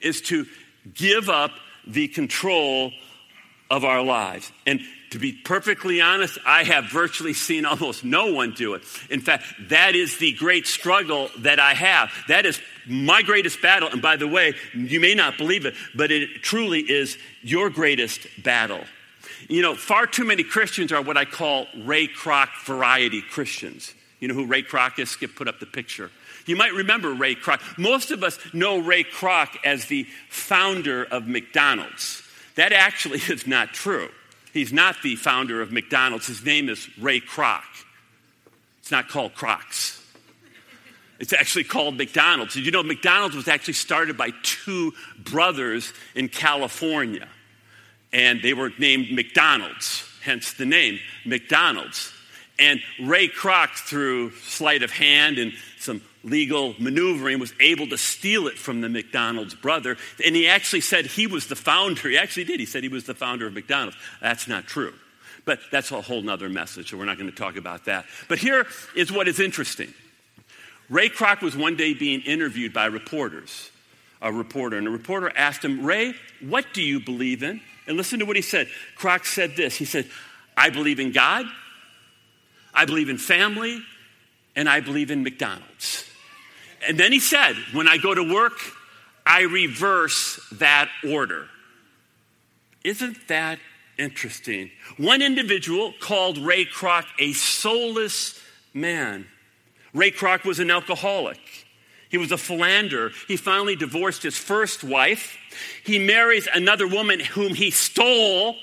is 0.00 0.22
to 0.22 0.46
give 0.94 1.28
up 1.28 1.52
the 1.86 2.08
control 2.08 2.92
of 3.70 3.84
our 3.84 4.02
lives. 4.02 4.50
And 4.66 4.80
to 5.10 5.18
be 5.18 5.32
perfectly 5.32 6.00
honest, 6.00 6.38
I 6.46 6.64
have 6.64 6.90
virtually 6.90 7.34
seen 7.34 7.64
almost 7.64 8.04
no 8.04 8.32
one 8.32 8.52
do 8.52 8.74
it. 8.74 8.82
In 9.10 9.20
fact, 9.20 9.44
that 9.68 9.94
is 9.94 10.18
the 10.18 10.32
great 10.32 10.66
struggle 10.66 11.28
that 11.38 11.60
I 11.60 11.74
have. 11.74 12.10
That 12.28 12.46
is 12.46 12.60
my 12.86 13.22
greatest 13.22 13.60
battle. 13.60 13.88
And 13.90 14.00
by 14.00 14.16
the 14.16 14.28
way, 14.28 14.54
you 14.74 15.00
may 15.00 15.14
not 15.14 15.36
believe 15.36 15.66
it, 15.66 15.74
but 15.94 16.10
it 16.10 16.42
truly 16.42 16.80
is 16.80 17.18
your 17.42 17.70
greatest 17.70 18.26
battle. 18.42 18.84
You 19.50 19.62
know, 19.62 19.74
far 19.74 20.06
too 20.06 20.24
many 20.24 20.44
Christians 20.44 20.92
are 20.92 21.02
what 21.02 21.16
I 21.16 21.24
call 21.24 21.66
Ray 21.82 22.06
Kroc 22.06 22.50
variety 22.64 23.20
Christians. 23.20 23.92
You 24.20 24.28
know 24.28 24.34
who 24.34 24.46
Ray 24.46 24.62
Kroc 24.62 24.96
is? 25.00 25.10
Skip 25.10 25.34
put 25.34 25.48
up 25.48 25.58
the 25.58 25.66
picture. 25.66 26.12
You 26.46 26.54
might 26.54 26.72
remember 26.72 27.12
Ray 27.12 27.34
Kroc. 27.34 27.60
Most 27.76 28.12
of 28.12 28.22
us 28.22 28.38
know 28.54 28.78
Ray 28.78 29.02
Kroc 29.02 29.48
as 29.64 29.86
the 29.86 30.06
founder 30.28 31.02
of 31.04 31.26
McDonald's. 31.26 32.22
That 32.54 32.72
actually 32.72 33.18
is 33.28 33.44
not 33.48 33.72
true. 33.72 34.10
He's 34.52 34.72
not 34.72 35.02
the 35.02 35.16
founder 35.16 35.60
of 35.60 35.72
McDonald's. 35.72 36.28
His 36.28 36.44
name 36.44 36.68
is 36.68 36.88
Ray 36.96 37.20
Kroc. 37.20 37.62
It's 38.78 38.92
not 38.92 39.08
called 39.08 39.34
Crocs. 39.34 40.00
It's 41.18 41.32
actually 41.32 41.64
called 41.64 41.96
McDonald's. 41.96 42.54
Did 42.54 42.66
you 42.66 42.70
know 42.70 42.84
McDonald's 42.84 43.34
was 43.34 43.48
actually 43.48 43.74
started 43.74 44.16
by 44.16 44.30
two 44.44 44.92
brothers 45.18 45.92
in 46.14 46.28
California? 46.28 47.26
And 48.12 48.42
they 48.42 48.54
were 48.54 48.72
named 48.78 49.12
McDonald's, 49.12 50.04
hence 50.22 50.52
the 50.54 50.66
name 50.66 50.98
McDonald's. 51.24 52.12
And 52.58 52.82
Ray 53.00 53.28
Kroc, 53.28 53.70
through 53.70 54.32
sleight 54.32 54.82
of 54.82 54.90
hand 54.90 55.38
and 55.38 55.52
some 55.78 56.02
legal 56.22 56.74
maneuvering, 56.78 57.38
was 57.38 57.54
able 57.58 57.88
to 57.88 57.96
steal 57.96 58.46
it 58.48 58.58
from 58.58 58.82
the 58.82 58.88
McDonald's 58.90 59.54
brother. 59.54 59.96
And 60.24 60.36
he 60.36 60.46
actually 60.46 60.82
said 60.82 61.06
he 61.06 61.26
was 61.26 61.46
the 61.46 61.56
founder. 61.56 62.10
He 62.10 62.18
actually 62.18 62.44
did. 62.44 62.60
He 62.60 62.66
said 62.66 62.82
he 62.82 62.90
was 62.90 63.04
the 63.04 63.14
founder 63.14 63.46
of 63.46 63.54
McDonald's. 63.54 63.96
That's 64.20 64.46
not 64.46 64.66
true. 64.66 64.92
But 65.46 65.60
that's 65.72 65.90
a 65.90 66.02
whole 66.02 66.28
other 66.28 66.50
message, 66.50 66.90
so 66.90 66.98
we're 66.98 67.06
not 67.06 67.16
going 67.16 67.30
to 67.30 67.36
talk 67.36 67.56
about 67.56 67.86
that. 67.86 68.04
But 68.28 68.38
here 68.38 68.66
is 68.94 69.10
what 69.10 69.26
is 69.26 69.40
interesting 69.40 69.92
Ray 70.90 71.08
Kroc 71.08 71.40
was 71.40 71.56
one 71.56 71.76
day 71.76 71.94
being 71.94 72.20
interviewed 72.22 72.72
by 72.72 72.86
reporters, 72.86 73.70
a 74.20 74.32
reporter, 74.32 74.76
and 74.76 74.86
a 74.86 74.90
reporter 74.90 75.32
asked 75.34 75.64
him, 75.64 75.86
Ray, 75.86 76.14
what 76.40 76.66
do 76.74 76.82
you 76.82 77.00
believe 77.00 77.42
in? 77.42 77.60
And 77.90 77.96
listen 77.96 78.20
to 78.20 78.24
what 78.24 78.36
he 78.36 78.42
said. 78.42 78.68
Kroc 78.96 79.26
said 79.26 79.56
this 79.56 79.74
He 79.74 79.84
said, 79.84 80.08
I 80.56 80.70
believe 80.70 81.00
in 81.00 81.10
God, 81.10 81.44
I 82.72 82.84
believe 82.84 83.08
in 83.08 83.18
family, 83.18 83.80
and 84.54 84.68
I 84.68 84.78
believe 84.78 85.10
in 85.10 85.24
McDonald's. 85.24 86.08
And 86.86 86.96
then 86.96 87.10
he 87.10 87.18
said, 87.18 87.54
When 87.72 87.88
I 87.88 87.96
go 87.96 88.14
to 88.14 88.22
work, 88.22 88.52
I 89.26 89.40
reverse 89.40 90.38
that 90.52 90.88
order. 91.10 91.48
Isn't 92.84 93.26
that 93.26 93.58
interesting. 93.98 94.70
One 94.96 95.20
individual 95.20 95.92
called 96.00 96.38
Ray 96.38 96.66
Kroc 96.66 97.06
a 97.18 97.32
soulless 97.32 98.40
man. 98.72 99.26
Ray 99.92 100.12
Kroc 100.12 100.44
was 100.44 100.60
an 100.60 100.70
alcoholic. 100.70 101.40
He 102.10 102.18
was 102.18 102.32
a 102.32 102.36
philanderer. 102.36 103.12
He 103.28 103.36
finally 103.36 103.76
divorced 103.76 104.22
his 104.22 104.36
first 104.36 104.84
wife. 104.84 105.38
He 105.84 105.98
marries 105.98 106.48
another 106.52 106.86
woman 106.86 107.20
whom 107.20 107.54
he 107.54 107.70
stole 107.70 108.56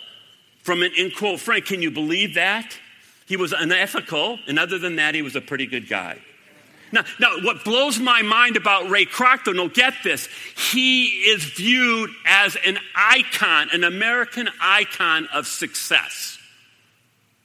from 0.62 0.84
an 0.84 0.92
in 0.98 1.12
quote 1.12 1.40
friend. 1.40 1.66
Can 1.66 1.82
you 1.82 1.90
believe 1.90 2.36
that? 2.36 2.78
He 3.26 3.38
was 3.38 3.54
unethical, 3.54 4.40
and 4.48 4.60
other 4.60 4.78
than 4.78 4.98
that, 4.98 5.16
he 5.16 5.22
was 5.22 5.36
a 5.36 5.42
pretty 5.42 5.66
good 5.66 5.90
guy. 5.90 6.18
Now, 6.92 7.04
now, 7.20 7.38
what 7.42 7.66
blows 7.66 8.00
my 8.00 8.22
mind 8.22 8.56
about 8.56 8.90
Ray 8.90 9.06
Kroc, 9.06 9.44
though, 9.46 9.52
no, 9.52 9.68
get 9.68 9.94
this. 10.04 10.30
He 10.72 11.08
is 11.08 11.44
viewed 11.44 12.10
as 12.26 12.56
an 12.66 12.80
icon, 12.96 13.70
an 13.74 13.84
American 13.84 14.50
icon 14.62 15.28
of 15.34 15.48
success. 15.48 16.38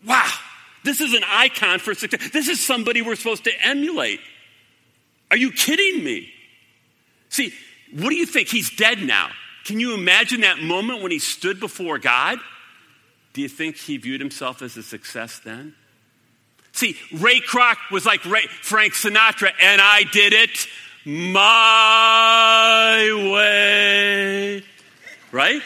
Wow, 0.06 0.32
this 0.84 1.00
is 1.00 1.14
an 1.14 1.24
icon 1.28 1.80
for 1.80 1.94
success. 1.94 2.30
This 2.30 2.48
is 2.48 2.64
somebody 2.64 3.02
we're 3.02 3.16
supposed 3.16 3.44
to 3.44 3.52
emulate. 3.64 4.20
Are 5.32 5.36
you 5.36 5.50
kidding 5.50 6.04
me? 6.04 6.30
See, 7.30 7.54
what 7.90 8.10
do 8.10 8.16
you 8.16 8.26
think? 8.26 8.48
He's 8.48 8.68
dead 8.76 9.00
now. 9.02 9.30
Can 9.64 9.80
you 9.80 9.94
imagine 9.94 10.42
that 10.42 10.60
moment 10.60 11.00
when 11.02 11.10
he 11.10 11.18
stood 11.18 11.58
before 11.58 11.98
God? 11.98 12.38
Do 13.32 13.40
you 13.40 13.48
think 13.48 13.76
he 13.76 13.96
viewed 13.96 14.20
himself 14.20 14.60
as 14.60 14.76
a 14.76 14.82
success 14.82 15.40
then? 15.42 15.74
See, 16.72 16.98
Ray 17.14 17.40
Kroc 17.40 17.76
was 17.90 18.04
like 18.04 18.22
Ray, 18.26 18.46
Frank 18.60 18.92
Sinatra, 18.92 19.52
and 19.58 19.80
I 19.80 20.04
did 20.12 20.34
it 20.34 20.66
my 21.06 21.70
way. 23.32 24.62
Right? 25.32 25.62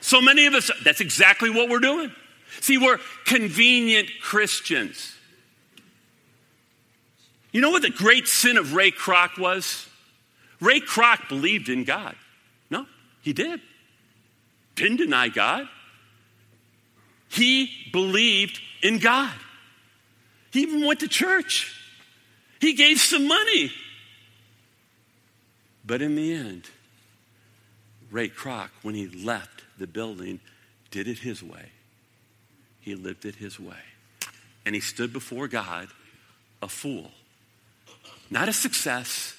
So 0.00 0.22
many 0.22 0.46
of 0.46 0.54
us, 0.54 0.70
that's 0.82 1.02
exactly 1.02 1.50
what 1.50 1.68
we're 1.68 1.78
doing. 1.78 2.10
See, 2.60 2.78
we're 2.78 3.00
convenient 3.26 4.08
Christians. 4.22 5.13
You 7.54 7.60
know 7.60 7.70
what 7.70 7.82
the 7.82 7.90
great 7.90 8.26
sin 8.26 8.56
of 8.56 8.74
Ray 8.74 8.90
Kroc 8.90 9.38
was? 9.38 9.88
Ray 10.60 10.80
Kroc 10.80 11.28
believed 11.28 11.68
in 11.68 11.84
God. 11.84 12.16
No, 12.68 12.84
he 13.22 13.32
did. 13.32 13.60
Didn't 14.74 14.96
deny 14.96 15.28
God. 15.28 15.68
He 17.28 17.70
believed 17.92 18.60
in 18.82 18.98
God. 18.98 19.32
He 20.50 20.62
even 20.62 20.84
went 20.84 20.98
to 21.00 21.08
church. 21.08 21.80
He 22.60 22.72
gave 22.72 22.98
some 22.98 23.28
money. 23.28 23.70
But 25.86 26.02
in 26.02 26.16
the 26.16 26.34
end, 26.34 26.64
Ray 28.10 28.30
Kroc, 28.30 28.70
when 28.82 28.96
he 28.96 29.06
left 29.06 29.62
the 29.78 29.86
building, 29.86 30.40
did 30.90 31.06
it 31.06 31.18
his 31.18 31.40
way. 31.40 31.70
He 32.80 32.96
lived 32.96 33.24
it 33.24 33.36
his 33.36 33.60
way. 33.60 33.76
And 34.66 34.74
he 34.74 34.80
stood 34.80 35.12
before 35.12 35.46
God 35.46 35.86
a 36.60 36.68
fool. 36.68 37.12
Not 38.30 38.48
a 38.48 38.52
success, 38.52 39.36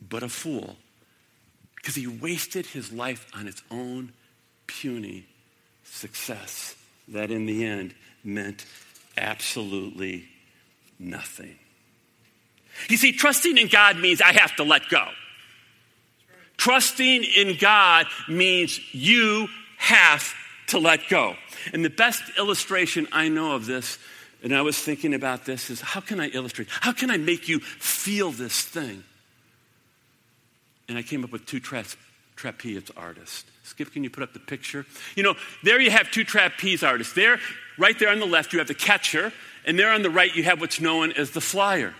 but 0.00 0.22
a 0.22 0.28
fool. 0.28 0.76
Because 1.76 1.94
he 1.94 2.06
wasted 2.06 2.66
his 2.66 2.92
life 2.92 3.26
on 3.34 3.48
its 3.48 3.62
own 3.70 4.12
puny 4.66 5.26
success 5.84 6.76
that 7.08 7.30
in 7.30 7.46
the 7.46 7.64
end 7.64 7.94
meant 8.24 8.64
absolutely 9.16 10.28
nothing. 10.98 11.56
You 12.88 12.96
see, 12.96 13.12
trusting 13.12 13.58
in 13.58 13.68
God 13.68 13.98
means 13.98 14.22
I 14.22 14.32
have 14.32 14.56
to 14.56 14.62
let 14.62 14.88
go. 14.88 15.08
Trusting 16.56 17.24
in 17.24 17.56
God 17.58 18.06
means 18.28 18.80
you 18.94 19.48
have 19.76 20.32
to 20.68 20.78
let 20.78 21.08
go. 21.08 21.36
And 21.72 21.84
the 21.84 21.90
best 21.90 22.22
illustration 22.38 23.08
I 23.12 23.28
know 23.28 23.54
of 23.54 23.66
this 23.66 23.98
and 24.42 24.54
I 24.54 24.62
was 24.62 24.78
thinking 24.78 25.14
about 25.14 25.44
this 25.44 25.70
is 25.70 25.80
how 25.80 26.00
can 26.00 26.20
I 26.20 26.28
illustrate? 26.28 26.68
How 26.68 26.92
can 26.92 27.10
I 27.10 27.16
make 27.16 27.48
you 27.48 27.60
feel 27.60 28.32
this 28.32 28.62
thing? 28.62 29.04
And 30.88 30.98
I 30.98 31.02
came 31.02 31.24
up 31.24 31.30
with 31.30 31.46
two 31.46 31.60
tra- 31.60 31.84
trapeze 32.34 32.90
artists. 32.96 33.44
Skip, 33.62 33.92
can 33.92 34.02
you 34.02 34.10
put 34.10 34.22
up 34.22 34.32
the 34.32 34.40
picture? 34.40 34.84
You 35.14 35.22
know, 35.22 35.34
there 35.62 35.80
you 35.80 35.90
have 35.90 36.10
two 36.10 36.24
trapeze 36.24 36.82
artists. 36.82 37.14
There, 37.14 37.38
right 37.78 37.96
there 37.98 38.10
on 38.10 38.18
the 38.18 38.26
left, 38.26 38.52
you 38.52 38.58
have 38.58 38.68
the 38.68 38.74
catcher, 38.74 39.32
and 39.64 39.78
there 39.78 39.92
on 39.92 40.02
the 40.02 40.10
right, 40.10 40.34
you 40.34 40.42
have 40.42 40.60
what's 40.60 40.80
known 40.80 41.12
as 41.12 41.30
the 41.30 41.40
flyer. 41.40 41.94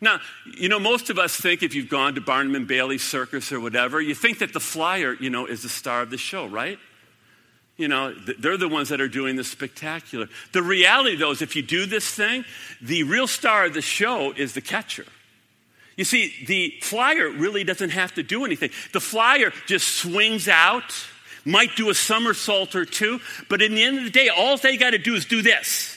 Now, 0.00 0.20
you 0.56 0.68
know, 0.68 0.78
most 0.78 1.10
of 1.10 1.18
us 1.18 1.36
think 1.36 1.62
if 1.62 1.74
you've 1.74 1.88
gone 1.88 2.14
to 2.14 2.20
Barnum 2.20 2.54
and 2.54 2.66
Bailey 2.66 2.98
Circus 2.98 3.52
or 3.52 3.60
whatever, 3.60 4.00
you 4.00 4.14
think 4.14 4.38
that 4.38 4.52
the 4.52 4.60
flyer, 4.60 5.14
you 5.14 5.30
know, 5.30 5.46
is 5.46 5.62
the 5.62 5.68
star 5.68 6.02
of 6.02 6.10
the 6.10 6.18
show, 6.18 6.46
right? 6.46 6.78
You 7.76 7.88
know, 7.88 8.14
they're 8.38 8.56
the 8.56 8.68
ones 8.68 8.90
that 8.90 9.00
are 9.00 9.08
doing 9.08 9.34
the 9.34 9.42
spectacular. 9.42 10.28
The 10.52 10.62
reality, 10.62 11.16
though, 11.16 11.32
is 11.32 11.42
if 11.42 11.56
you 11.56 11.62
do 11.62 11.86
this 11.86 12.08
thing, 12.08 12.44
the 12.80 13.02
real 13.02 13.26
star 13.26 13.66
of 13.66 13.74
the 13.74 13.82
show 13.82 14.32
is 14.32 14.54
the 14.54 14.60
catcher. 14.60 15.06
You 15.96 16.04
see, 16.04 16.32
the 16.46 16.74
flyer 16.82 17.28
really 17.30 17.64
doesn't 17.64 17.90
have 17.90 18.14
to 18.14 18.22
do 18.22 18.44
anything. 18.44 18.70
The 18.92 19.00
flyer 19.00 19.52
just 19.66 19.88
swings 19.88 20.48
out, 20.48 20.92
might 21.44 21.74
do 21.76 21.90
a 21.90 21.94
somersault 21.94 22.74
or 22.76 22.84
two, 22.84 23.20
but 23.48 23.60
in 23.60 23.74
the 23.74 23.82
end 23.82 23.98
of 23.98 24.04
the 24.04 24.10
day, 24.10 24.28
all 24.28 24.56
they 24.56 24.76
got 24.76 24.90
to 24.90 24.98
do 24.98 25.14
is 25.14 25.24
do 25.24 25.42
this. 25.42 25.96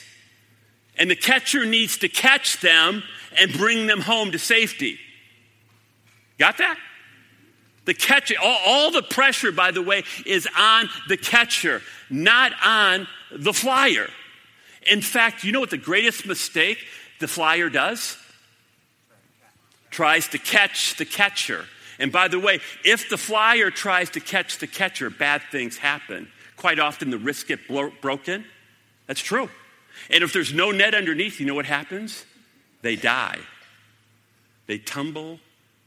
And 0.96 1.08
the 1.08 1.16
catcher 1.16 1.64
needs 1.64 1.98
to 1.98 2.08
catch 2.08 2.60
them 2.60 3.04
and 3.38 3.52
bring 3.52 3.86
them 3.86 4.00
home 4.00 4.32
to 4.32 4.38
safety. 4.38 4.98
Got 6.38 6.58
that? 6.58 6.78
The 7.88 7.94
catcher, 7.94 8.34
all, 8.38 8.60
all 8.66 8.90
the 8.90 9.02
pressure, 9.02 9.50
by 9.50 9.70
the 9.70 9.80
way, 9.80 10.04
is 10.26 10.46
on 10.54 10.90
the 11.08 11.16
catcher, 11.16 11.80
not 12.10 12.52
on 12.62 13.08
the 13.32 13.54
flyer. 13.54 14.10
In 14.92 15.00
fact, 15.00 15.42
you 15.42 15.52
know 15.52 15.60
what 15.60 15.70
the 15.70 15.78
greatest 15.78 16.26
mistake 16.26 16.84
the 17.18 17.26
flyer 17.26 17.70
does? 17.70 18.18
Tries 19.90 20.28
to 20.28 20.38
catch 20.38 20.96
the 20.96 21.06
catcher. 21.06 21.64
And 21.98 22.12
by 22.12 22.28
the 22.28 22.38
way, 22.38 22.60
if 22.84 23.08
the 23.08 23.16
flyer 23.16 23.70
tries 23.70 24.10
to 24.10 24.20
catch 24.20 24.58
the 24.58 24.66
catcher, 24.66 25.08
bad 25.08 25.40
things 25.50 25.78
happen. 25.78 26.28
Quite 26.58 26.78
often 26.78 27.08
the 27.08 27.16
wrists 27.16 27.44
get 27.44 27.66
blo- 27.68 27.92
broken. 28.02 28.44
That's 29.06 29.22
true. 29.22 29.48
And 30.10 30.22
if 30.22 30.34
there's 30.34 30.52
no 30.52 30.72
net 30.72 30.94
underneath, 30.94 31.40
you 31.40 31.46
know 31.46 31.54
what 31.54 31.64
happens? 31.64 32.26
They 32.82 32.96
die. 32.96 33.38
They 34.66 34.76
tumble 34.76 35.40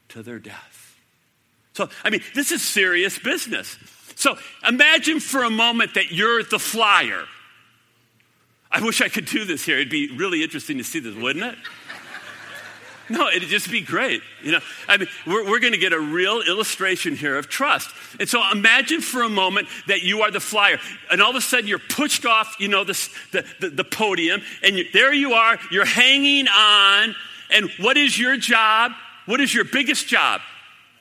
to 0.09 0.23
their 0.23 0.39
death. 0.39 0.90
So, 1.73 1.89
I 2.03 2.09
mean, 2.09 2.21
this 2.35 2.51
is 2.51 2.61
serious 2.61 3.17
business. 3.17 3.77
So 4.15 4.37
imagine 4.67 5.19
for 5.19 5.43
a 5.43 5.49
moment 5.49 5.95
that 5.95 6.11
you're 6.11 6.43
the 6.43 6.59
flyer. 6.59 7.23
I 8.71 8.81
wish 8.81 9.01
I 9.01 9.09
could 9.09 9.25
do 9.25 9.45
this 9.45 9.65
here. 9.65 9.77
It'd 9.77 9.89
be 9.89 10.15
really 10.15 10.43
interesting 10.43 10.77
to 10.77 10.83
see 10.83 10.99
this, 10.99 11.15
wouldn't 11.15 11.45
it? 11.45 11.57
No, 13.09 13.27
it'd 13.27 13.49
just 13.49 13.69
be 13.69 13.81
great. 13.81 14.21
You 14.41 14.53
know, 14.53 14.59
I 14.87 14.95
mean, 14.95 15.09
we're, 15.27 15.43
we're 15.49 15.59
going 15.59 15.73
to 15.73 15.79
get 15.79 15.91
a 15.91 15.99
real 15.99 16.41
illustration 16.47 17.13
here 17.13 17.35
of 17.35 17.49
trust. 17.49 17.89
And 18.21 18.29
so 18.29 18.41
imagine 18.53 19.01
for 19.01 19.23
a 19.23 19.29
moment 19.29 19.67
that 19.87 20.01
you 20.01 20.21
are 20.21 20.31
the 20.31 20.39
flyer, 20.39 20.77
and 21.11 21.21
all 21.21 21.31
of 21.31 21.35
a 21.35 21.41
sudden 21.41 21.67
you're 21.67 21.79
pushed 21.79 22.25
off, 22.25 22.55
you 22.57 22.69
know, 22.69 22.85
this, 22.85 23.09
the, 23.33 23.43
the, 23.59 23.69
the 23.69 23.83
podium, 23.83 24.41
and 24.63 24.77
you, 24.77 24.85
there 24.93 25.11
you 25.11 25.33
are, 25.33 25.59
you're 25.71 25.83
hanging 25.83 26.47
on. 26.47 27.13
And 27.49 27.69
what 27.79 27.97
is 27.97 28.17
your 28.17 28.37
job? 28.37 28.93
What 29.25 29.41
is 29.41 29.53
your 29.53 29.65
biggest 29.65 30.07
job? 30.07 30.39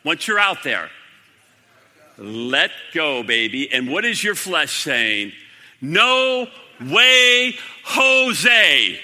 Once 0.04 0.26
you're 0.26 0.38
out 0.38 0.62
there. 0.62 0.90
Let 2.18 2.70
go, 2.92 3.22
baby. 3.22 3.72
And 3.72 3.90
what 3.90 4.04
is 4.04 4.22
your 4.22 4.34
flesh 4.34 4.82
saying? 4.82 5.32
No 5.80 6.46
way, 6.80 7.56
Jose. 7.84 9.00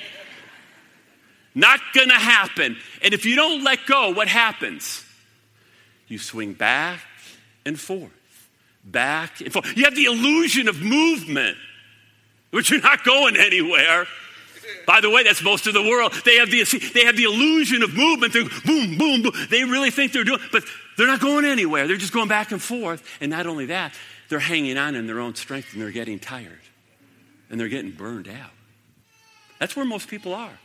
Not 1.54 1.80
gonna 1.94 2.18
happen. 2.18 2.76
And 3.02 3.14
if 3.14 3.24
you 3.24 3.34
don't 3.34 3.64
let 3.64 3.86
go, 3.86 4.10
what 4.10 4.28
happens? 4.28 5.02
You 6.06 6.18
swing 6.18 6.52
back 6.52 7.00
and 7.64 7.80
forth, 7.80 8.10
back 8.84 9.40
and 9.40 9.52
forth. 9.52 9.76
You 9.76 9.84
have 9.84 9.96
the 9.96 10.04
illusion 10.04 10.68
of 10.68 10.82
movement, 10.82 11.56
but 12.50 12.68
you're 12.68 12.82
not 12.82 13.04
going 13.04 13.36
anywhere. 13.38 14.06
By 14.86 15.00
the 15.00 15.08
way, 15.08 15.22
that's 15.22 15.42
most 15.42 15.66
of 15.66 15.74
the 15.74 15.82
world. 15.82 16.12
They 16.24 16.36
have 16.36 16.50
the, 16.50 16.62
they 16.92 17.04
have 17.06 17.16
the 17.16 17.24
illusion 17.24 17.82
of 17.82 17.94
movement. 17.94 18.32
They're 18.34 18.44
boom, 18.44 18.98
boom, 18.98 19.22
boom. 19.22 19.32
They 19.48 19.64
really 19.64 19.90
think 19.90 20.12
they're 20.12 20.24
doing, 20.24 20.40
but 20.52 20.64
they're 20.96 21.06
not 21.06 21.20
going 21.20 21.44
anywhere. 21.44 21.86
They're 21.86 21.96
just 21.96 22.12
going 22.12 22.28
back 22.28 22.52
and 22.52 22.62
forth. 22.62 23.02
And 23.20 23.30
not 23.30 23.46
only 23.46 23.66
that, 23.66 23.94
they're 24.28 24.38
hanging 24.38 24.78
on 24.78 24.94
in 24.94 25.06
their 25.06 25.20
own 25.20 25.34
strength 25.34 25.72
and 25.72 25.82
they're 25.82 25.90
getting 25.90 26.18
tired 26.18 26.60
and 27.50 27.60
they're 27.60 27.68
getting 27.68 27.92
burned 27.92 28.28
out. 28.28 28.50
That's 29.58 29.76
where 29.76 29.84
most 29.84 30.08
people 30.08 30.34
are. 30.34 30.58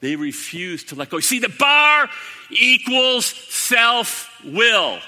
They 0.00 0.16
refuse 0.16 0.84
to 0.84 0.94
let 0.94 1.10
go. 1.10 1.20
See, 1.20 1.38
the 1.38 1.48
bar 1.48 2.08
equals 2.50 3.26
self 3.26 4.30
will. 4.44 4.98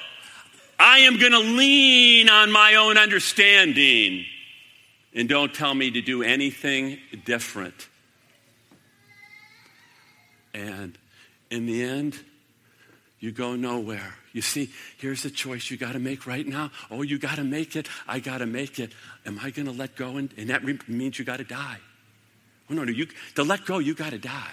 I 0.78 1.00
am 1.00 1.18
going 1.18 1.32
to 1.32 1.38
lean 1.40 2.28
on 2.28 2.52
my 2.52 2.76
own 2.76 2.96
understanding 2.96 4.24
and 5.14 5.28
don't 5.28 5.52
tell 5.52 5.74
me 5.74 5.90
to 5.90 6.00
do 6.00 6.22
anything 6.22 6.98
different. 7.24 7.88
And 10.54 10.96
in 11.50 11.66
the 11.66 11.82
end, 11.82 12.18
you 13.20 13.32
go 13.32 13.56
nowhere. 13.56 14.14
You 14.32 14.42
see, 14.42 14.70
here's 14.98 15.22
the 15.22 15.30
choice 15.30 15.70
you 15.70 15.76
got 15.76 15.92
to 15.92 15.98
make 15.98 16.26
right 16.26 16.46
now. 16.46 16.70
Oh, 16.90 17.02
you 17.02 17.18
got 17.18 17.36
to 17.36 17.44
make 17.44 17.74
it. 17.74 17.88
I 18.06 18.20
got 18.20 18.38
to 18.38 18.46
make 18.46 18.78
it. 18.78 18.92
Am 19.26 19.40
I 19.42 19.50
going 19.50 19.66
to 19.66 19.72
let 19.72 19.96
go? 19.96 20.16
And, 20.16 20.32
and 20.36 20.50
that 20.50 20.64
re- 20.64 20.78
means 20.86 21.18
you 21.18 21.24
got 21.24 21.38
to 21.38 21.44
die. 21.44 21.78
Oh, 22.70 22.74
no, 22.74 22.84
no. 22.84 22.92
You, 22.92 23.08
to 23.34 23.42
let 23.42 23.64
go, 23.64 23.78
you 23.78 23.94
got 23.94 24.10
to 24.10 24.18
die. 24.18 24.52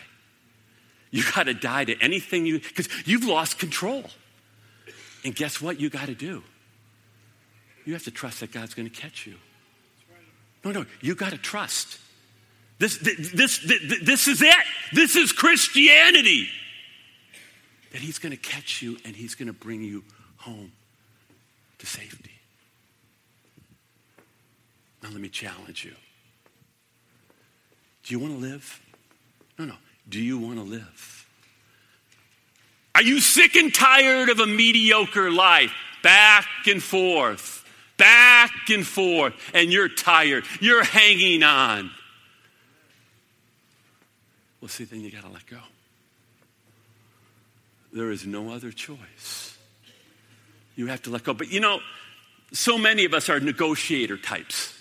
You 1.12 1.24
got 1.36 1.44
to 1.44 1.54
die 1.54 1.86
to 1.86 1.96
anything 2.02 2.46
you, 2.46 2.60
because 2.60 2.90
you've 3.06 3.26
lost 3.26 3.60
control. 3.60 4.06
And 5.24 5.36
guess 5.36 5.62
what 5.62 5.80
you 5.80 5.90
got 5.90 6.08
to 6.08 6.16
do? 6.16 6.44
You 7.86 7.94
have 7.94 8.04
to 8.06 8.12
trust 8.12 8.40
that 8.40 8.52
God's 8.52 8.74
going 8.74 8.90
to 8.90 9.02
catch 9.02 9.28
you. 9.28 9.36
No, 10.64 10.72
no, 10.72 10.86
you 11.02 11.14
got 11.14 11.32
to 11.32 11.38
trust. 11.38 12.00
This, 12.80 12.98
this, 12.98 13.32
this, 13.32 13.60
this 14.04 14.28
is 14.28 14.42
it. 14.42 14.66
This 14.92 15.16
is 15.16 15.32
Christianity 15.32 16.50
that 17.96 18.02
He's 18.02 18.20
going 18.20 18.32
to 18.32 18.38
catch 18.38 18.82
you 18.82 18.98
and 19.06 19.16
He's 19.16 19.36
going 19.36 19.48
to 19.48 19.54
bring 19.54 19.82
you 19.82 20.04
home 20.36 20.74
to 21.78 21.86
safety. 21.86 22.34
Now, 25.02 25.12
let 25.14 25.22
me 25.22 25.30
challenge 25.30 25.86
you. 25.86 25.94
Do 28.04 28.14
you 28.14 28.20
want 28.20 28.34
to 28.34 28.40
live? 28.40 28.82
No, 29.58 29.64
no. 29.64 29.76
Do 30.10 30.22
you 30.22 30.38
want 30.38 30.58
to 30.58 30.64
live? 30.64 31.26
Are 32.96 33.02
you 33.02 33.22
sick 33.22 33.56
and 33.56 33.74
tired 33.74 34.28
of 34.28 34.42
a 34.42 34.46
mediocre 34.46 35.32
life? 35.32 35.74
Back 36.04 36.48
and 36.68 36.84
forth, 36.84 37.64
back 37.96 38.52
and 38.68 38.86
forth, 38.86 39.36
and 39.54 39.72
you're 39.72 39.88
tired. 39.88 40.44
You're 40.60 40.84
hanging 40.84 41.44
on. 41.44 41.90
Well, 44.60 44.68
see, 44.68 44.84
then 44.84 45.00
you 45.00 45.12
got 45.12 45.24
to 45.24 45.30
let 45.30 45.46
go. 45.46 45.60
There 47.96 48.12
is 48.12 48.28
no 48.28 48.52
other 48.52 48.74
choice. 48.74 49.58
You 50.76 50.88
have 50.88 51.02
to 51.04 51.12
let 51.12 51.24
go. 51.24 51.34
But 51.34 51.50
you 51.50 51.62
know, 51.62 51.80
so 52.52 52.78
many 52.78 53.06
of 53.06 53.14
us 53.14 53.30
are 53.30 53.40
negotiator 53.40 54.18
types. 54.18 54.78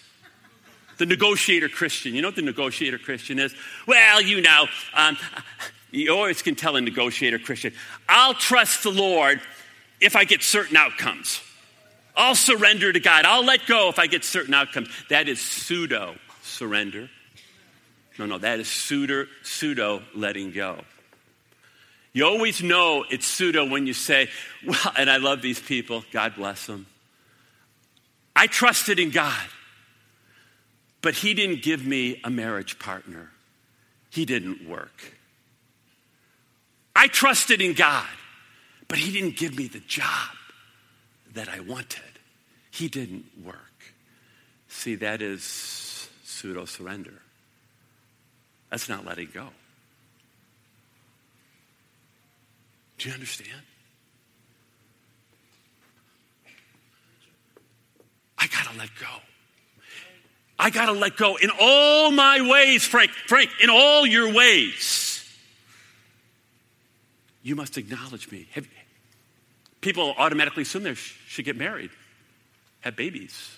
The 0.99 1.07
negotiator 1.07 1.69
Christian. 1.69 2.17
You 2.17 2.23
know 2.23 2.29
what 2.29 2.37
the 2.37 2.43
negotiator 2.43 2.99
Christian 2.99 3.39
is? 3.39 3.55
Well, 3.87 4.21
you 4.21 4.41
know, 4.41 4.67
um, 4.95 5.17
you 5.93 6.13
always 6.13 6.43
can 6.43 6.57
tell 6.57 6.75
a 6.75 6.81
negotiator 6.81 7.39
Christian, 7.39 7.73
I'll 8.09 8.35
trust 8.35 8.83
the 8.83 8.91
Lord 8.91 9.41
if 10.01 10.17
I 10.17 10.25
get 10.25 10.43
certain 10.43 10.77
outcomes. 10.77 11.41
I'll 12.17 12.35
surrender 12.35 12.93
to 12.93 13.01
God. 13.01 13.25
I'll 13.27 13.45
let 13.45 13.67
go 13.67 13.89
if 13.91 14.01
I 14.01 14.09
get 14.09 14.25
certain 14.25 14.55
outcomes. 14.55 14.89
That 15.09 15.29
is 15.29 15.41
pseudo 15.41 16.17
surrender. 16.43 17.09
No, 18.19 18.27
no, 18.27 18.39
that 18.39 18.59
is 18.59 18.69
pseudo, 18.69 19.27
pseudo 19.43 20.03
letting 20.17 20.51
go. 20.51 20.81
You 22.15 22.25
always 22.25 22.63
know 22.63 23.05
it's 23.11 23.27
pseudo 23.27 23.69
when 23.69 23.89
you 23.89 23.93
say, 23.93 24.31
well, 24.65 24.93
and 24.97 25.11
I 25.11 25.17
love 25.17 25.43
these 25.43 25.61
people, 25.61 26.05
God 26.13 26.37
bless 26.37 26.67
them. 26.67 26.87
I 28.37 28.47
trusted 28.47 29.01
in 29.01 29.11
God, 29.11 29.47
but 31.03 31.15
He 31.15 31.35
didn't 31.35 31.63
give 31.63 31.85
me 31.85 32.21
a 32.23 32.31
marriage 32.31 32.79
partner. 32.79 33.31
He 34.11 34.25
didn't 34.25 34.67
work. 34.69 35.13
I 36.95 37.09
trusted 37.09 37.61
in 37.61 37.75
God, 37.75 38.07
but 38.87 38.99
He 38.99 39.13
didn't 39.13 39.37
give 39.37 39.57
me 39.57 39.67
the 39.67 39.81
job 39.81 40.31
that 41.35 41.49
I 41.49 41.59
wanted. 41.61 42.01
He 42.71 42.87
didn't 42.87 43.27
work. 43.45 43.57
See, 44.69 44.95
that 44.97 45.21
is 45.21 46.09
pseudo 46.23 46.65
surrender. 46.65 47.15
That's 48.71 48.89
not 48.89 49.05
letting 49.05 49.31
go. 49.35 49.49
Do 52.99 53.09
you 53.09 53.15
understand? 53.15 53.61
I 58.39 58.47
got 58.47 58.71
to 58.73 58.79
let 58.79 58.91
go. 59.01 59.07
I 60.59 60.71
got 60.71 60.87
to 60.87 60.93
let 60.93 61.17
go 61.17 61.37
in 61.37 61.51
all 61.61 62.11
my 62.11 62.49
ways, 62.49 62.85
Frank. 62.85 63.11
Frank, 63.11 63.51
in 63.63 63.71
all 63.71 64.07
your 64.07 64.33
ways. 64.33 65.29
You 67.43 67.57
must 67.57 67.77
acknowledge 67.77 68.31
me. 68.31 68.49
Have, 68.53 68.67
people 69.81 70.15
automatically 70.17 70.63
assume 70.63 70.85
they 70.85 70.95
should 70.95 71.45
get 71.45 71.57
married, 71.57 71.91
have 72.81 72.97
babies. 72.97 73.51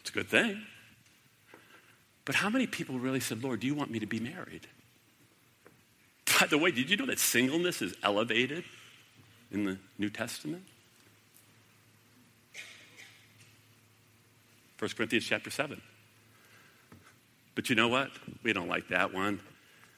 It's 0.00 0.10
a 0.10 0.12
good 0.12 0.28
thing. 0.28 0.62
But 2.24 2.36
how 2.36 2.50
many 2.50 2.66
people 2.66 2.98
really 2.98 3.20
said, 3.20 3.42
Lord, 3.42 3.60
do 3.60 3.66
you 3.66 3.74
want 3.74 3.90
me 3.90 3.98
to 3.98 4.06
be 4.06 4.20
married? 4.20 4.66
By 6.38 6.46
the 6.46 6.58
way, 6.58 6.70
did 6.70 6.88
you 6.90 6.96
know 6.96 7.06
that 7.06 7.18
singleness 7.18 7.82
is 7.82 7.94
elevated 8.02 8.64
in 9.50 9.64
the 9.64 9.78
New 9.98 10.10
Testament? 10.10 10.62
1 14.78 14.90
Corinthians 14.96 15.24
chapter 15.24 15.50
7. 15.50 15.80
But 17.56 17.68
you 17.68 17.74
know 17.74 17.88
what? 17.88 18.10
We 18.44 18.52
don't 18.52 18.68
like 18.68 18.88
that 18.88 19.12
one. 19.12 19.40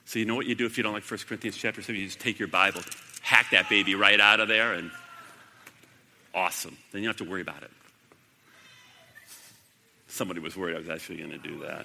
So 0.07 0.19
you 0.19 0.25
know 0.25 0.35
what 0.35 0.47
you 0.47 0.55
do 0.55 0.65
if 0.65 0.79
you 0.79 0.83
don't 0.83 0.95
like 0.95 1.05
1 1.05 1.21
Corinthians 1.29 1.59
chapter 1.59 1.83
7? 1.83 1.95
You 2.01 2.07
just 2.07 2.21
take 2.21 2.39
your 2.39 2.49
Bible, 2.49 2.81
hack 3.21 3.49
that 3.51 3.69
baby 3.69 3.95
right 3.95 4.19
out 4.19 4.41
of 4.41 4.49
there, 4.49 4.73
and 4.73 4.91
awesome. 6.35 6.79
Then 6.93 7.03
you 7.03 7.09
don't 7.09 7.19
have 7.19 7.27
to 7.27 7.31
worry 7.31 7.43
about 7.43 7.63
it. 7.63 7.71
Somebody 10.09 10.41
was 10.41 10.57
worried 10.57 10.75
I 10.75 10.79
was 10.79 10.89
actually 10.89 11.19
going 11.19 11.31
to 11.31 11.39
do 11.39 11.59
that. 11.61 11.85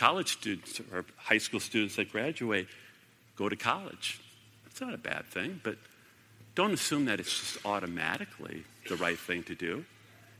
College 0.00 0.32
students 0.32 0.80
or 0.92 1.04
high 1.18 1.36
school 1.36 1.60
students 1.60 1.96
that 1.96 2.10
graduate 2.10 2.66
go 3.36 3.50
to 3.50 3.56
college. 3.56 4.18
It's 4.66 4.80
not 4.80 4.94
a 4.94 4.98
bad 4.98 5.26
thing, 5.26 5.60
but 5.62 5.76
don't 6.54 6.72
assume 6.72 7.04
that 7.04 7.20
it's 7.20 7.38
just 7.38 7.66
automatically 7.66 8.64
the 8.88 8.96
right 8.96 9.18
thing 9.18 9.42
to 9.44 9.54
do. 9.54 9.84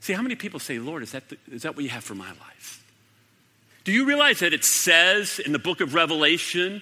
See, 0.01 0.14
how 0.14 0.23
many 0.23 0.35
people 0.35 0.61
say, 0.61 0.79
Lord, 0.79 1.03
is 1.03 1.12
that, 1.12 1.29
the, 1.29 1.37
is 1.53 1.62
that 1.62 1.77
what 1.77 1.85
you 1.85 1.90
have 1.90 2.03
for 2.03 2.14
my 2.14 2.29
life? 2.29 2.83
Do 3.85 3.92
you 3.92 4.07
realize 4.07 4.38
that 4.40 4.55
it 4.55 4.64
says 4.64 5.38
in 5.38 5.53
the 5.53 5.59
book 5.59 5.83
of 5.83 5.92
Revelation, 5.92 6.81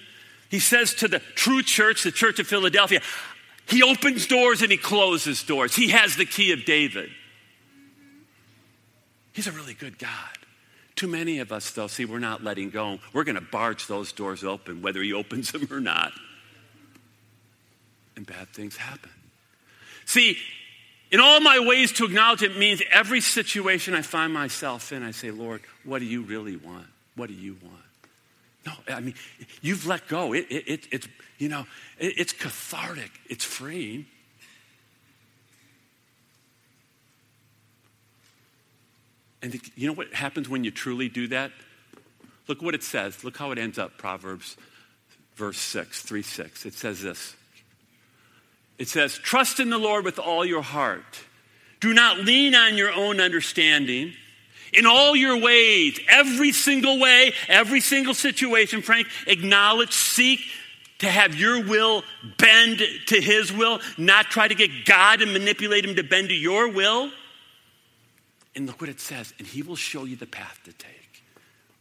he 0.49 0.59
says 0.59 0.93
to 0.95 1.09
the 1.09 1.19
true 1.35 1.61
church, 1.61 2.03
the 2.03 2.11
church 2.11 2.39
of 2.39 2.47
Philadelphia, 2.47 3.01
he 3.67 3.83
opens 3.83 4.25
doors 4.25 4.61
and 4.61 4.71
he 4.71 4.77
closes 4.77 5.43
doors. 5.43 5.75
He 5.75 5.89
has 5.89 6.15
the 6.15 6.25
key 6.25 6.53
of 6.53 6.63
David. 6.63 7.09
He's 9.33 9.47
a 9.47 9.51
really 9.51 9.73
good 9.73 9.99
God. 9.99 10.38
Too 10.99 11.07
many 11.07 11.39
of 11.39 11.53
us, 11.53 11.71
though, 11.71 11.87
see, 11.87 12.03
we're 12.03 12.19
not 12.19 12.43
letting 12.43 12.71
go. 12.71 12.99
We're 13.13 13.23
going 13.23 13.35
to 13.35 13.41
barge 13.41 13.87
those 13.87 14.11
doors 14.11 14.43
open, 14.43 14.81
whether 14.81 15.01
he 15.01 15.13
opens 15.13 15.49
them 15.53 15.65
or 15.71 15.79
not. 15.79 16.11
And 18.17 18.27
bad 18.27 18.49
things 18.49 18.75
happen. 18.75 19.09
See, 20.03 20.35
in 21.09 21.21
all 21.21 21.39
my 21.39 21.57
ways 21.57 21.93
to 21.93 22.03
acknowledge 22.03 22.43
it 22.43 22.57
means 22.57 22.81
every 22.91 23.21
situation 23.21 23.95
I 23.95 24.01
find 24.01 24.33
myself 24.33 24.91
in, 24.91 25.01
I 25.01 25.11
say, 25.11 25.31
Lord, 25.31 25.61
what 25.85 25.99
do 25.99 26.05
you 26.05 26.23
really 26.23 26.57
want? 26.57 26.87
What 27.15 27.29
do 27.29 27.33
you 27.33 27.55
want? 27.63 27.75
No, 28.65 28.73
I 28.93 28.99
mean, 28.99 29.15
you've 29.61 29.87
let 29.87 30.05
go. 30.09 30.33
It, 30.33 30.47
it, 30.49 30.67
it 30.67 30.87
it's, 30.91 31.07
you 31.37 31.47
know, 31.47 31.65
it, 31.97 32.15
it's 32.17 32.33
cathartic, 32.33 33.11
it's 33.29 33.45
freeing. 33.45 34.05
And 39.41 39.59
you 39.75 39.87
know 39.87 39.93
what 39.93 40.13
happens 40.13 40.49
when 40.49 40.63
you 40.63 40.71
truly 40.71 41.09
do 41.09 41.27
that? 41.29 41.51
Look 42.47 42.61
what 42.61 42.75
it 42.75 42.83
says. 42.83 43.23
Look 43.23 43.37
how 43.37 43.51
it 43.51 43.57
ends 43.57 43.77
up, 43.77 43.97
Proverbs 43.97 44.57
verse 45.39 45.57
6, 45.57 46.01
3 46.03 46.21
6. 46.21 46.65
It 46.65 46.73
says 46.73 47.01
this. 47.01 47.35
It 48.77 48.89
says, 48.89 49.17
Trust 49.17 49.59
in 49.59 49.71
the 49.71 49.77
Lord 49.79 50.05
with 50.05 50.19
all 50.19 50.45
your 50.45 50.61
heart. 50.61 51.21
Do 51.79 51.93
not 51.93 52.19
lean 52.19 52.53
on 52.53 52.75
your 52.75 52.91
own 52.91 53.21
understanding. 53.21 54.13
In 54.73 54.85
all 54.85 55.15
your 55.15 55.37
ways, 55.37 55.99
every 56.09 56.51
single 56.51 56.99
way, 56.99 57.33
every 57.47 57.79
single 57.79 58.13
situation, 58.13 58.83
Frank, 58.83 59.07
acknowledge, 59.25 59.93
seek 59.93 60.41
to 60.99 61.07
have 61.07 61.33
your 61.33 61.63
will 61.65 62.03
bend 62.37 62.81
to 63.07 63.19
his 63.19 63.51
will, 63.51 63.79
not 63.97 64.25
try 64.25 64.47
to 64.47 64.53
get 64.53 64.85
God 64.85 65.21
and 65.21 65.33
manipulate 65.33 65.85
him 65.85 65.95
to 65.95 66.03
bend 66.03 66.29
to 66.29 66.35
your 66.35 66.67
will. 66.67 67.09
And 68.55 68.65
look 68.65 68.81
what 68.81 68.89
it 68.89 68.99
says, 68.99 69.33
and 69.37 69.47
he 69.47 69.61
will 69.61 69.75
show 69.75 70.05
you 70.05 70.15
the 70.15 70.25
path 70.25 70.59
to 70.65 70.73
take. 70.73 71.23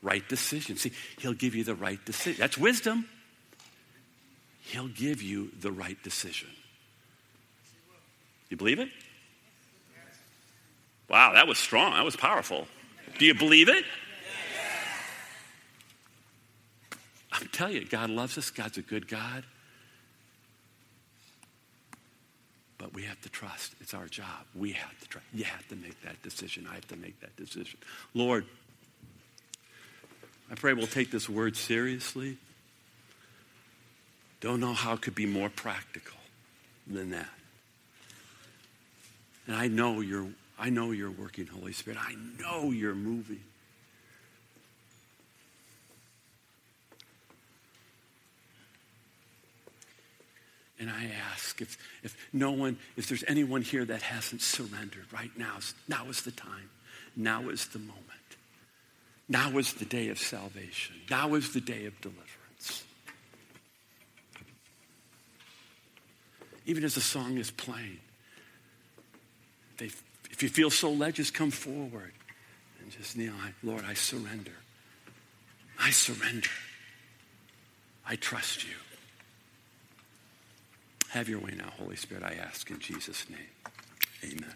Right 0.02 0.26
decision. 0.28 0.76
See, 0.76 0.92
he'll 1.18 1.32
give 1.32 1.54
you 1.54 1.64
the 1.64 1.74
right 1.74 2.04
decision. 2.04 2.38
That's 2.38 2.58
wisdom. 2.58 3.08
He'll 4.60 4.88
give 4.88 5.22
you 5.22 5.50
the 5.60 5.72
right 5.72 6.00
decision. 6.02 6.48
You 8.50 8.56
believe 8.56 8.78
it? 8.78 8.88
Wow, 11.08 11.32
that 11.32 11.48
was 11.48 11.58
strong. 11.58 11.94
That 11.94 12.04
was 12.04 12.16
powerful. 12.16 12.66
Do 13.18 13.24
you 13.24 13.34
believe 13.34 13.68
it? 13.68 13.84
I'm 17.32 17.48
telling 17.48 17.74
you, 17.74 17.84
God 17.86 18.10
loves 18.10 18.36
us. 18.36 18.50
God's 18.50 18.78
a 18.78 18.82
good 18.82 19.08
God. 19.08 19.44
But 22.78 22.94
we 22.94 23.02
have 23.02 23.20
to 23.22 23.28
trust. 23.28 23.74
It's 23.80 23.92
our 23.92 24.06
job. 24.06 24.46
We 24.54 24.72
have 24.72 24.98
to 25.00 25.08
trust. 25.08 25.26
You 25.34 25.44
have 25.44 25.66
to 25.68 25.76
make 25.76 26.00
that 26.02 26.22
decision. 26.22 26.66
I 26.70 26.74
have 26.74 26.88
to 26.88 26.96
make 26.96 27.20
that 27.20 27.36
decision. 27.36 27.78
Lord, 28.14 28.46
I 30.50 30.54
pray 30.54 30.72
we'll 30.72 30.86
take 30.86 31.10
this 31.10 31.28
word 31.28 31.56
seriously. 31.56 32.38
Don't 34.40 34.60
know 34.60 34.72
how 34.72 34.94
it 34.94 35.00
could 35.00 35.16
be 35.16 35.26
more 35.26 35.50
practical 35.50 36.16
than 36.86 37.10
that. 37.10 37.28
And 39.46 39.56
I 39.56 39.66
know 39.66 40.00
you're 40.00 40.28
I 40.58 40.70
know 40.70 40.90
you're 40.90 41.10
working, 41.10 41.46
Holy 41.46 41.72
Spirit. 41.72 41.98
I 42.00 42.14
know 42.40 42.70
you're 42.70 42.94
moving. 42.94 43.40
And 50.80 50.88
I 50.88 51.10
ask 51.32 51.60
if, 51.60 51.76
if 52.02 52.16
no 52.32 52.52
one, 52.52 52.78
if 52.96 53.08
there's 53.08 53.24
anyone 53.26 53.62
here 53.62 53.84
that 53.84 54.02
hasn't 54.02 54.42
surrendered 54.42 55.12
right 55.12 55.36
now, 55.36 55.58
now 55.88 56.06
is 56.08 56.22
the 56.22 56.30
time. 56.30 56.70
Now 57.16 57.48
is 57.48 57.66
the 57.68 57.80
moment. 57.80 58.04
Now 59.28 59.58
is 59.58 59.74
the 59.74 59.84
day 59.84 60.08
of 60.08 60.18
salvation. 60.18 60.96
Now 61.10 61.34
is 61.34 61.52
the 61.52 61.60
day 61.60 61.86
of 61.86 62.00
deliverance. 62.00 62.84
Even 66.64 66.84
as 66.84 66.94
the 66.94 67.00
song 67.00 67.38
is 67.38 67.50
playing, 67.50 67.98
they, 69.78 69.90
if 70.30 70.42
you 70.42 70.48
feel 70.48 70.70
so 70.70 70.90
led, 70.90 71.14
just 71.14 71.34
come 71.34 71.50
forward 71.50 72.12
and 72.80 72.90
just 72.90 73.16
kneel. 73.16 73.32
Lord, 73.62 73.84
I 73.86 73.94
surrender. 73.94 74.52
I 75.78 75.90
surrender. 75.90 76.50
I 78.06 78.16
trust 78.16 78.64
you. 78.64 78.74
Have 81.12 81.26
your 81.26 81.40
way 81.40 81.54
now, 81.56 81.70
Holy 81.78 81.96
Spirit, 81.96 82.22
I 82.22 82.34
ask 82.34 82.70
in 82.70 82.78
Jesus' 82.80 83.24
name. 83.30 83.38
Amen. 84.22 84.52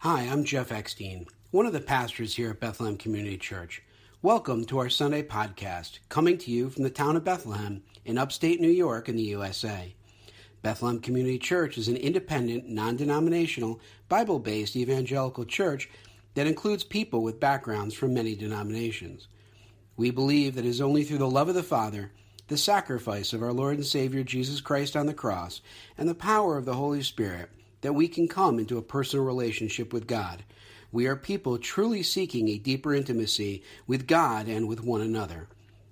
Hi, 0.00 0.24
I'm 0.24 0.44
Jeff 0.44 0.70
Eckstein, 0.70 1.26
one 1.50 1.64
of 1.64 1.72
the 1.72 1.80
pastors 1.80 2.36
here 2.36 2.50
at 2.50 2.60
Bethlehem 2.60 2.98
Community 2.98 3.38
Church. 3.38 3.82
Welcome 4.20 4.66
to 4.66 4.76
our 4.78 4.90
Sunday 4.90 5.22
podcast, 5.22 6.00
coming 6.10 6.36
to 6.36 6.50
you 6.50 6.68
from 6.68 6.82
the 6.82 6.90
town 6.90 7.16
of 7.16 7.24
Bethlehem 7.24 7.82
in 8.04 8.18
upstate 8.18 8.60
New 8.60 8.68
York 8.68 9.08
in 9.08 9.16
the 9.16 9.22
USA. 9.22 9.94
Bethlehem 10.60 11.00
Community 11.00 11.38
Church 11.38 11.78
is 11.78 11.88
an 11.88 11.96
independent, 11.96 12.68
non 12.68 12.96
denominational, 12.96 13.80
Bible 14.10 14.38
based 14.38 14.76
evangelical 14.76 15.46
church 15.46 15.88
that 16.34 16.46
includes 16.46 16.84
people 16.84 17.22
with 17.22 17.40
backgrounds 17.40 17.94
from 17.94 18.12
many 18.12 18.34
denominations. 18.34 19.26
We 19.96 20.10
believe 20.10 20.54
that 20.56 20.66
it 20.66 20.68
is 20.68 20.82
only 20.82 21.02
through 21.02 21.18
the 21.18 21.30
love 21.30 21.48
of 21.48 21.54
the 21.54 21.62
Father 21.62 22.12
the 22.48 22.58
sacrifice 22.58 23.32
of 23.32 23.42
our 23.42 23.52
Lord 23.52 23.76
and 23.76 23.86
Savior 23.86 24.24
Jesus 24.24 24.60
Christ 24.60 24.96
on 24.96 25.06
the 25.06 25.14
cross, 25.14 25.60
and 25.96 26.08
the 26.08 26.14
power 26.14 26.56
of 26.56 26.64
the 26.64 26.74
Holy 26.74 27.02
Spirit, 27.02 27.50
that 27.82 27.94
we 27.94 28.08
can 28.08 28.26
come 28.26 28.58
into 28.58 28.78
a 28.78 28.82
personal 28.82 29.24
relationship 29.24 29.92
with 29.92 30.06
God. 30.06 30.42
We 30.90 31.06
are 31.06 31.16
people 31.16 31.58
truly 31.58 32.02
seeking 32.02 32.48
a 32.48 32.58
deeper 32.58 32.94
intimacy 32.94 33.62
with 33.86 34.06
God 34.06 34.48
and 34.48 34.66
with 34.66 34.82
one 34.82 35.02
another. 35.02 35.48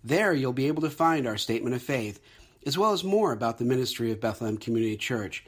There 0.04 0.32
you'll 0.32 0.52
be 0.52 0.68
able 0.68 0.82
to 0.82 0.90
find 0.90 1.26
our 1.26 1.36
statement 1.36 1.74
of 1.74 1.82
faith, 1.82 2.20
as 2.64 2.78
well 2.78 2.92
as 2.92 3.04
more 3.04 3.32
about 3.32 3.58
the 3.58 3.64
ministry 3.64 4.12
of 4.12 4.20
Bethlehem 4.20 4.56
Community 4.56 4.96
Church 4.96 5.44